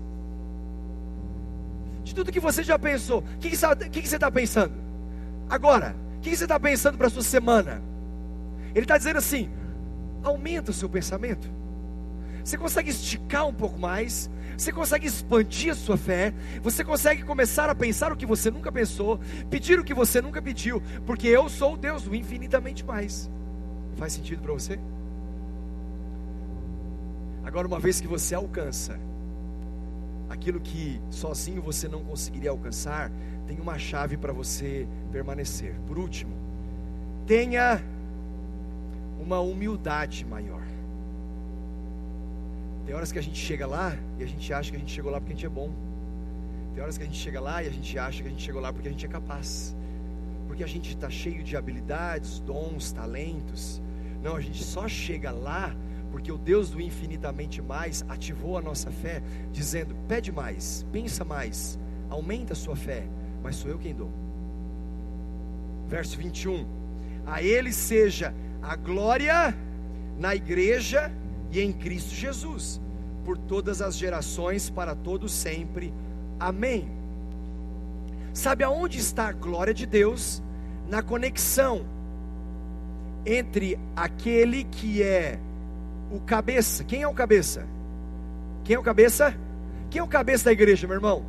De 2.08 2.14
tudo 2.14 2.32
que 2.32 2.40
você 2.40 2.62
já 2.62 2.78
pensou, 2.78 3.18
o 3.18 3.38
que, 3.38 3.50
que, 3.50 4.00
que, 4.00 4.08
você 4.08 4.14
está 4.14 4.30
pensando? 4.30 4.72
Agora, 5.46 5.94
o 6.16 6.20
que, 6.20 6.30
que 6.30 6.36
você 6.38 6.44
está 6.44 6.58
pensando 6.58 6.96
para 6.96 7.06
a 7.06 7.10
sua 7.10 7.22
semana? 7.22 7.82
Ele 8.74 8.84
está 8.84 8.96
dizendo 8.96 9.18
assim: 9.18 9.50
aumenta 10.22 10.70
o 10.70 10.74
seu 10.74 10.88
pensamento. 10.88 11.50
Você 12.42 12.56
consegue 12.56 12.88
esticar 12.88 13.46
um 13.46 13.52
pouco 13.52 13.78
mais, 13.78 14.30
você 14.56 14.72
consegue 14.72 15.06
expandir 15.06 15.72
a 15.72 15.74
sua 15.74 15.98
fé, 15.98 16.32
você 16.62 16.82
consegue 16.82 17.22
começar 17.24 17.68
a 17.68 17.74
pensar 17.74 18.10
o 18.10 18.16
que 18.16 18.24
você 18.24 18.50
nunca 18.50 18.72
pensou, 18.72 19.20
pedir 19.50 19.78
o 19.78 19.84
que 19.84 19.92
você 19.92 20.22
nunca 20.22 20.40
pediu, 20.40 20.82
porque 21.04 21.28
eu 21.28 21.46
sou 21.50 21.74
o 21.74 21.76
Deus 21.76 22.04
do 22.04 22.14
infinitamente 22.14 22.86
mais. 22.86 23.30
Faz 23.96 24.14
sentido 24.14 24.40
para 24.40 24.54
você? 24.54 24.80
Agora, 27.44 27.68
uma 27.68 27.78
vez 27.78 28.00
que 28.00 28.06
você 28.06 28.34
alcança 28.34 28.98
aquilo 30.38 30.60
que 30.60 31.00
sozinho 31.10 31.60
você 31.60 31.88
não 31.88 32.02
conseguiria 32.02 32.50
alcançar, 32.50 33.10
tem 33.46 33.58
uma 33.58 33.76
chave 33.76 34.16
para 34.16 34.32
você 34.32 34.86
permanecer. 35.10 35.74
Por 35.86 35.98
último, 35.98 36.32
tenha 37.26 37.82
uma 39.20 39.40
humildade 39.40 40.24
maior. 40.24 40.62
Tem 42.86 42.94
horas 42.94 43.10
que 43.10 43.18
a 43.18 43.22
gente 43.22 43.38
chega 43.38 43.66
lá 43.66 43.96
e 44.18 44.22
a 44.22 44.26
gente 44.26 44.52
acha 44.52 44.70
que 44.70 44.76
a 44.76 44.80
gente 44.80 44.92
chegou 44.92 45.10
lá 45.10 45.18
porque 45.20 45.32
a 45.32 45.36
gente 45.36 45.44
é 45.44 45.50
bom. 45.50 45.70
Tem 46.72 46.82
horas 46.82 46.96
que 46.96 47.02
a 47.02 47.06
gente 47.06 47.18
chega 47.18 47.40
lá 47.40 47.62
e 47.62 47.66
a 47.66 47.70
gente 47.70 47.98
acha 47.98 48.22
que 48.22 48.28
a 48.28 48.30
gente 48.30 48.42
chegou 48.42 48.62
lá 48.62 48.72
porque 48.72 48.88
a 48.88 48.90
gente 48.92 49.04
é 49.04 49.08
capaz. 49.08 49.76
Porque 50.46 50.62
a 50.62 50.66
gente 50.66 50.94
está 50.94 51.10
cheio 51.10 51.42
de 51.42 51.56
habilidades, 51.56 52.38
dons, 52.38 52.92
talentos. 52.92 53.82
Não, 54.22 54.36
a 54.36 54.40
gente 54.40 54.62
só 54.62 54.86
chega 54.88 55.30
lá 55.32 55.74
porque 56.10 56.32
o 56.32 56.38
Deus 56.38 56.70
do 56.70 56.80
infinitamente 56.80 57.60
mais 57.60 58.04
ativou 58.08 58.56
a 58.56 58.62
nossa 58.62 58.90
fé, 58.90 59.22
dizendo: 59.52 59.94
pede 60.06 60.32
mais, 60.32 60.84
pensa 60.92 61.24
mais, 61.24 61.78
aumenta 62.08 62.52
a 62.52 62.56
sua 62.56 62.76
fé, 62.76 63.06
mas 63.42 63.56
sou 63.56 63.70
eu 63.70 63.78
quem 63.78 63.94
dou. 63.94 64.10
Verso 65.88 66.16
21: 66.18 66.66
A 67.26 67.42
Ele 67.42 67.72
seja 67.72 68.34
a 68.62 68.76
glória 68.76 69.56
na 70.18 70.34
igreja 70.34 71.12
e 71.50 71.60
em 71.60 71.72
Cristo 71.72 72.14
Jesus, 72.14 72.80
por 73.24 73.38
todas 73.38 73.80
as 73.80 73.96
gerações, 73.96 74.68
para 74.68 74.94
todos 74.94 75.32
sempre. 75.32 75.92
Amém. 76.38 76.90
Sabe 78.32 78.62
aonde 78.62 78.98
está 78.98 79.28
a 79.28 79.32
glória 79.32 79.74
de 79.74 79.86
Deus? 79.86 80.42
Na 80.88 81.02
conexão 81.02 81.84
entre 83.26 83.78
aquele 83.94 84.64
que 84.64 85.02
é 85.02 85.38
o 86.10 86.20
cabeça. 86.20 86.84
Quem 86.84 87.02
é 87.02 87.08
o 87.08 87.14
cabeça? 87.14 87.66
Quem 88.64 88.76
é 88.76 88.78
o 88.78 88.82
cabeça? 88.82 89.34
Quem 89.90 90.00
é 90.00 90.02
o 90.02 90.08
cabeça 90.08 90.46
da 90.46 90.52
igreja, 90.52 90.86
meu 90.86 90.96
irmão? 90.96 91.24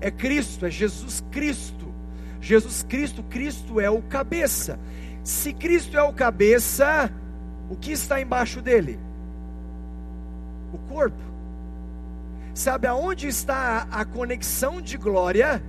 É 0.00 0.10
Cristo, 0.10 0.66
é 0.66 0.70
Jesus 0.70 1.22
Cristo. 1.30 1.92
Jesus 2.40 2.82
Cristo, 2.82 3.22
Cristo 3.22 3.80
é 3.80 3.88
o 3.88 4.02
cabeça. 4.02 4.78
Se 5.22 5.52
Cristo 5.52 5.96
é 5.96 6.02
o 6.02 6.12
cabeça, 6.12 7.10
o 7.70 7.76
que 7.76 7.92
está 7.92 8.20
embaixo 8.20 8.60
dele? 8.60 8.98
O 10.72 10.78
corpo. 10.78 11.22
Sabe 12.54 12.86
aonde 12.86 13.28
está 13.28 13.86
a 13.90 14.04
conexão 14.04 14.80
de 14.80 14.96
glória? 14.96 15.62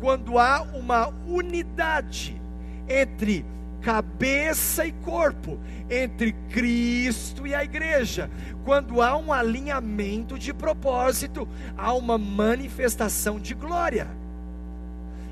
Quando 0.00 0.38
há 0.38 0.62
uma 0.62 1.08
unidade 1.26 2.40
entre 2.88 3.46
cabeça 3.80 4.84
e 4.84 4.92
corpo, 4.92 5.58
entre 5.90 6.32
Cristo 6.50 7.46
e 7.46 7.54
a 7.54 7.62
igreja. 7.62 8.30
Quando 8.64 9.00
há 9.00 9.16
um 9.16 9.32
alinhamento 9.32 10.38
de 10.38 10.52
propósito, 10.52 11.48
há 11.76 11.92
uma 11.92 12.18
manifestação 12.18 13.38
de 13.38 13.54
glória. 13.54 14.08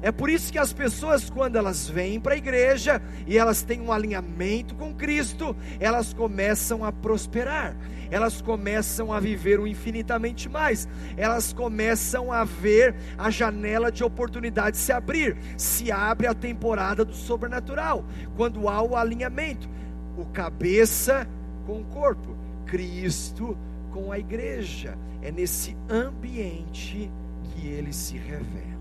É 0.05 0.13
por 0.13 0.29
isso 0.29 0.53
que 0.53 0.59
as 0.59 0.71
pessoas, 0.71 1.31
quando 1.31 1.57
elas 1.57 1.89
vêm 1.89 2.21
para 2.21 2.35
a 2.35 2.37
igreja 2.37 3.01
e 3.27 3.39
elas 3.39 3.63
têm 3.63 3.81
um 3.81 3.91
alinhamento 3.91 4.75
com 4.75 4.95
Cristo, 4.95 5.57
elas 5.81 6.13
começam 6.13 6.85
a 6.85 6.93
prosperar, 6.93 7.75
elas 8.11 8.43
começam 8.43 9.11
a 9.11 9.19
viver 9.19 9.59
o 9.59 9.67
infinitamente 9.67 10.47
mais, 10.47 10.87
elas 11.17 11.55
começam 11.55 12.31
a 12.31 12.45
ver 12.45 12.95
a 13.17 13.31
janela 13.31 13.91
de 13.91 14.05
oportunidade 14.05 14.77
se 14.77 14.93
abrir, 14.93 15.39
se 15.57 15.91
abre 15.91 16.27
a 16.27 16.35
temporada 16.35 17.03
do 17.03 17.15
sobrenatural, 17.15 18.05
quando 18.37 18.69
há 18.69 18.83
o 18.83 18.95
alinhamento, 18.95 19.71
o 20.17 20.25
cabeça 20.27 21.29
com 21.67 21.81
o 21.81 21.85
corpo, 21.85 22.37
Cristo 22.67 23.57
com 23.91 24.11
a 24.11 24.19
igreja, 24.19 24.99
é 25.23 25.31
nesse 25.31 25.77
ambiente 25.89 27.11
que 27.45 27.67
ele 27.67 27.93
se 27.93 28.17
revela. 28.17 28.75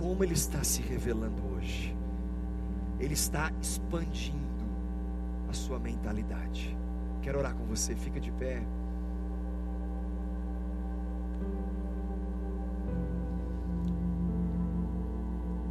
como 0.00 0.24
Ele 0.24 0.32
está 0.32 0.64
se 0.64 0.80
revelando 0.80 1.42
hoje. 1.54 1.94
Ele 2.98 3.12
está 3.14 3.52
expandindo 3.60 4.40
a 5.48 5.52
sua 5.52 5.78
mentalidade. 5.78 6.76
Quero 7.22 7.38
orar 7.38 7.54
com 7.54 7.64
você, 7.64 7.94
fica 7.94 8.18
de 8.18 8.32
pé. 8.32 8.62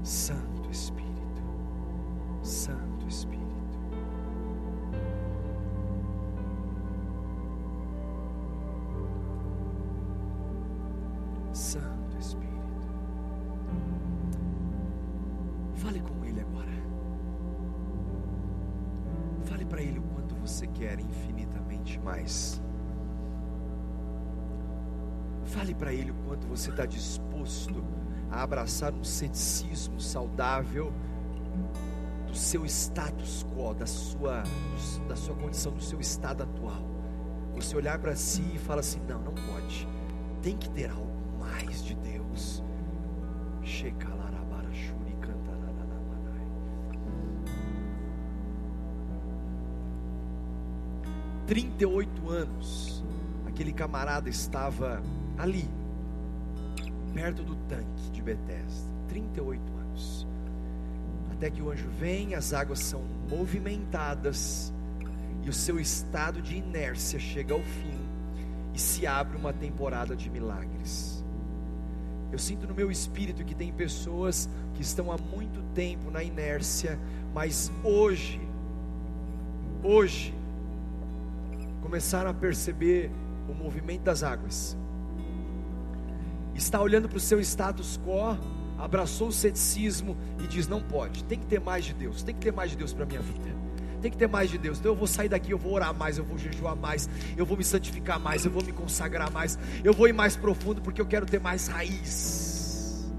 Santo 0.04 0.70
Espírito, 0.72 1.43
Santo 2.41 3.08
Espírito. 3.08 3.39
Santo. 11.54 12.00
Fale 15.80 16.02
com 16.02 16.26
Ele 16.26 16.41
agora. 16.41 16.72
Fale 19.45 19.66
para 19.66 19.82
Ele 19.82 20.00
o 20.00 20.04
quanto 20.04 20.36
você 20.36 20.68
quer 20.68 21.00
infinitamente 21.00 21.97
mais. 22.00 22.62
Fale 25.54 25.74
para 25.74 25.93
Ele 25.93 26.12
o 26.12 26.16
quanto 26.26 26.47
você 26.47 26.70
está 26.70 26.86
disposto 26.86 27.84
a 28.32 28.43
abraçar 28.43 28.93
um 28.93 29.04
ceticismo 29.04 30.00
saudável 30.00 30.93
do 32.28 32.36
seu 32.36 32.66
status 32.66 33.43
quo, 33.43 33.74
da 33.74 33.86
sua, 33.86 34.43
da 35.08 35.16
sua 35.16 35.36
condição, 35.36 35.72
do 35.72 35.82
seu 35.82 36.00
estado 36.00 36.43
atual. 36.43 36.84
Você 37.56 37.76
olhar 37.76 37.97
para 38.00 38.16
si 38.16 38.43
e 38.54 38.60
fala 38.60 38.82
assim: 38.82 39.02
não, 39.08 39.22
não 39.22 39.34
pode. 39.34 39.88
tem 40.41 40.56
que 40.56 40.70
ter 40.70 40.89
algo 40.89 41.39
mais 41.39 41.84
de 41.84 41.95
Deus. 41.95 42.64
38 51.50 52.30
anos, 52.30 53.04
aquele 53.47 53.74
camarada 53.74 54.30
estava 54.30 55.02
ali, 55.40 55.68
perto 57.14 57.42
do 57.42 57.56
tanque 57.68 58.12
de 58.12 58.22
Betesda. 58.22 58.90
38 59.08 59.62
anos. 59.80 60.28
Até 61.32 61.50
que 61.50 61.62
o 61.62 61.72
anjo 61.72 61.90
vem, 62.00 62.36
as 62.36 62.54
águas 62.54 62.80
são 62.80 63.02
movimentadas 63.30 64.74
e 65.42 65.50
o 65.50 65.54
seu 65.54 65.80
estado 65.80 66.42
de 66.42 66.58
inércia 66.58 67.18
chega 67.18 67.54
ao 67.54 67.62
fim 67.62 67.98
e 68.74 68.80
se 68.80 69.08
abre 69.08 69.38
uma 69.38 69.54
temporada 69.54 70.16
de 70.16 70.30
milagres. 70.30 71.24
Eu 72.32 72.38
sinto 72.38 72.68
no 72.68 72.76
meu 72.76 72.92
espírito 72.92 73.44
que 73.44 73.56
tem 73.56 73.72
pessoas 73.72 74.48
que 74.76 74.82
estão 74.82 75.12
há 75.12 75.18
muito 75.18 75.64
tempo 75.74 76.12
na 76.12 76.22
inércia, 76.22 77.00
mas 77.34 77.72
hoje, 77.84 78.40
hoje, 79.82 80.36
começaram 81.82 82.30
a 82.30 82.34
perceber 82.34 83.10
o 83.48 83.54
movimento 83.54 84.04
das 84.04 84.22
águas. 84.22 84.78
Está 86.60 86.82
olhando 86.82 87.07
para 87.07 87.18
o 87.18 87.22
seu 87.22 87.39
status 87.39 87.97
quo, 88.05 88.38
abraçou 88.78 89.30
o 89.30 89.32
ceticismo 89.32 90.18
e 90.43 90.45
diz: 90.45 90.68
não 90.68 90.82
pode, 90.82 91.24
tem 91.24 91.39
que 91.39 91.45
ter 91.45 91.62
mais 91.62 91.86
de 91.86 91.93
Deus, 91.93 92.22
tem 92.22 92.36
que 92.36 92.41
ter 92.41 92.51
mais 92.51 92.70
de 92.72 92.76
Deus 92.76 92.91
para 92.91 93.05
a 93.05 93.07
minha 93.07 93.22
vida. 93.22 93.55
Tem 94.01 94.12
que 94.12 94.18
ter 94.18 94.28
mais 94.28 94.49
de 94.49 94.57
Deus. 94.57 94.78
Então 94.78 94.91
eu 94.91 94.95
vou 94.95 95.07
sair 95.07 95.30
daqui, 95.30 95.51
eu 95.51 95.57
vou 95.57 95.74
orar 95.74 95.93
mais, 95.93 96.18
eu 96.18 96.24
vou 96.26 96.38
jejuar 96.38 96.76
mais, 96.76 97.10
eu 97.38 97.45
vou 97.45 97.57
me 97.57 97.64
santificar 97.64 98.20
mais, 98.20 98.43
eu 98.43 98.51
vou 98.51 98.62
me 98.62 98.74
consagrar 98.74 99.32
mais, 99.32 99.57
eu 99.86 99.93
vou 99.93 100.10
ir 100.10 100.14
mais 100.14 100.36
profundo 100.36 100.82
porque 100.82 100.99
eu 100.99 101.05
quero 101.05 101.26
ter 101.26 101.39
mais 101.39 101.68
raiz. 101.68 103.10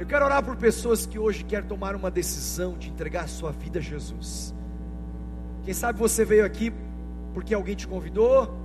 Eu 0.00 0.06
quero 0.06 0.24
orar 0.24 0.42
por 0.42 0.56
pessoas 0.56 1.06
que 1.06 1.16
hoje 1.16 1.44
querem 1.44 1.68
tomar 1.68 1.94
uma 1.94 2.10
decisão 2.10 2.76
de 2.76 2.88
entregar 2.88 3.22
a 3.22 3.28
sua 3.28 3.52
vida 3.52 3.78
a 3.78 3.82
Jesus. 3.82 4.52
Quem 5.62 5.72
sabe 5.72 5.96
você 5.96 6.24
veio 6.24 6.44
aqui 6.44 6.72
porque 7.32 7.54
alguém 7.54 7.76
te 7.76 7.86
convidou, 7.86 8.61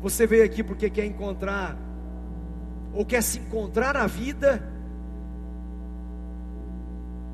você 0.00 0.26
veio 0.26 0.44
aqui 0.44 0.62
porque 0.62 0.88
quer 0.88 1.04
encontrar, 1.04 1.76
ou 2.92 3.04
quer 3.04 3.22
se 3.22 3.38
encontrar 3.38 3.94
na 3.94 4.06
vida, 4.06 4.62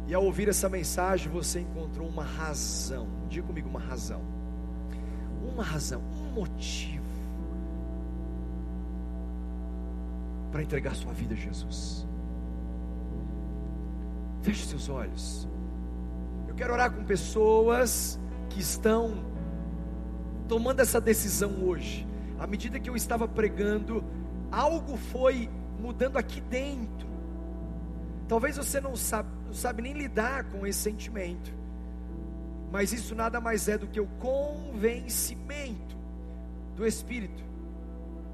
e 0.08 0.14
ao 0.14 0.24
ouvir 0.24 0.48
essa 0.48 0.68
mensagem 0.68 1.30
você 1.30 1.60
encontrou 1.60 2.08
uma 2.08 2.24
razão, 2.24 3.08
diga 3.28 3.46
comigo 3.46 3.68
uma 3.68 3.80
razão, 3.80 4.20
uma 5.42 5.62
razão, 5.62 6.00
um 6.00 6.32
motivo, 6.32 7.04
para 10.50 10.62
entregar 10.62 10.94
sua 10.94 11.12
vida 11.12 11.34
a 11.34 11.36
Jesus. 11.36 12.06
Feche 14.42 14.64
seus 14.66 14.88
olhos. 14.88 15.48
Eu 16.48 16.54
quero 16.54 16.72
orar 16.72 16.90
com 16.92 17.04
pessoas 17.04 18.18
que 18.48 18.60
estão 18.60 19.24
tomando 20.48 20.80
essa 20.80 21.00
decisão 21.00 21.64
hoje. 21.64 22.06
À 22.39 22.47
medida 22.47 22.78
que 22.78 22.91
eu 22.91 22.97
estava 22.97 23.26
pregando, 23.26 24.05
algo 24.51 24.97
foi 24.97 25.49
mudando 25.78 26.16
aqui 26.16 26.41
dentro. 26.41 27.09
Talvez 28.28 28.57
você 28.57 28.80
não 28.80 28.97
sabe, 28.97 29.28
não 29.47 29.55
sabe 29.55 29.82
nem 29.82 29.93
lidar 29.93 30.45
com 30.45 30.66
esse 30.66 30.80
sentimento, 30.80 31.55
mas 32.70 32.93
isso 32.93 33.14
nada 33.14 33.41
mais 33.41 33.68
é 33.68 33.78
do 33.78 33.87
que 33.87 34.01
o 34.01 34.07
convencimento 34.18 35.97
do 36.74 36.87
Espírito, 36.87 37.45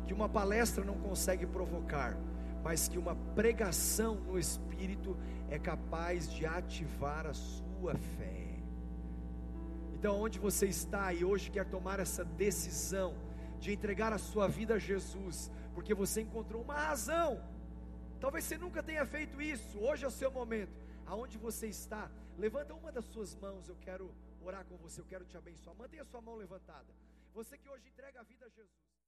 que 0.06 0.14
uma 0.14 0.28
palestra 0.28 0.84
não 0.84 0.94
consegue 0.94 1.46
provocar, 1.46 2.16
mas 2.64 2.88
que 2.88 2.98
uma 2.98 3.14
pregação 3.34 4.16
no 4.16 4.38
Espírito 4.38 5.16
é 5.50 5.58
capaz 5.58 6.32
de 6.32 6.46
ativar 6.46 7.26
a 7.26 7.34
sua 7.34 7.94
fé. 7.94 8.42
Então, 9.94 10.20
onde 10.20 10.38
você 10.38 10.66
está 10.66 11.12
e 11.12 11.24
hoje 11.24 11.50
quer 11.50 11.66
tomar 11.66 12.00
essa 12.00 12.24
decisão 12.24 13.14
de 13.62 13.72
entregar 13.72 14.12
a 14.12 14.18
sua 14.18 14.48
vida 14.48 14.74
a 14.74 14.78
Jesus, 14.78 15.48
porque 15.72 15.94
você 15.94 16.20
encontrou 16.20 16.60
uma 16.62 16.74
razão. 16.74 17.30
Talvez 18.20 18.44
você 18.44 18.58
nunca 18.58 18.82
tenha 18.82 19.06
feito 19.06 19.40
isso. 19.40 19.78
Hoje 19.78 20.04
é 20.04 20.08
o 20.08 20.10
seu 20.10 20.30
momento. 20.32 20.76
Aonde 21.06 21.38
você 21.38 21.68
está, 21.68 22.10
levanta 22.36 22.74
uma 22.74 22.90
das 22.90 23.04
suas 23.04 23.36
mãos. 23.36 23.68
Eu 23.68 23.76
quero 23.76 24.12
orar 24.40 24.64
com 24.64 24.76
você, 24.78 25.00
eu 25.00 25.04
quero 25.04 25.24
te 25.24 25.36
abençoar. 25.36 25.76
Mantenha 25.76 26.02
a 26.02 26.10
sua 26.12 26.20
mão 26.20 26.34
levantada. 26.34 26.92
Você 27.32 27.56
que 27.56 27.68
hoje 27.68 27.86
entrega 27.88 28.18
a 28.20 28.24
vida 28.24 28.46
a 28.46 28.48
Jesus. 28.48 28.91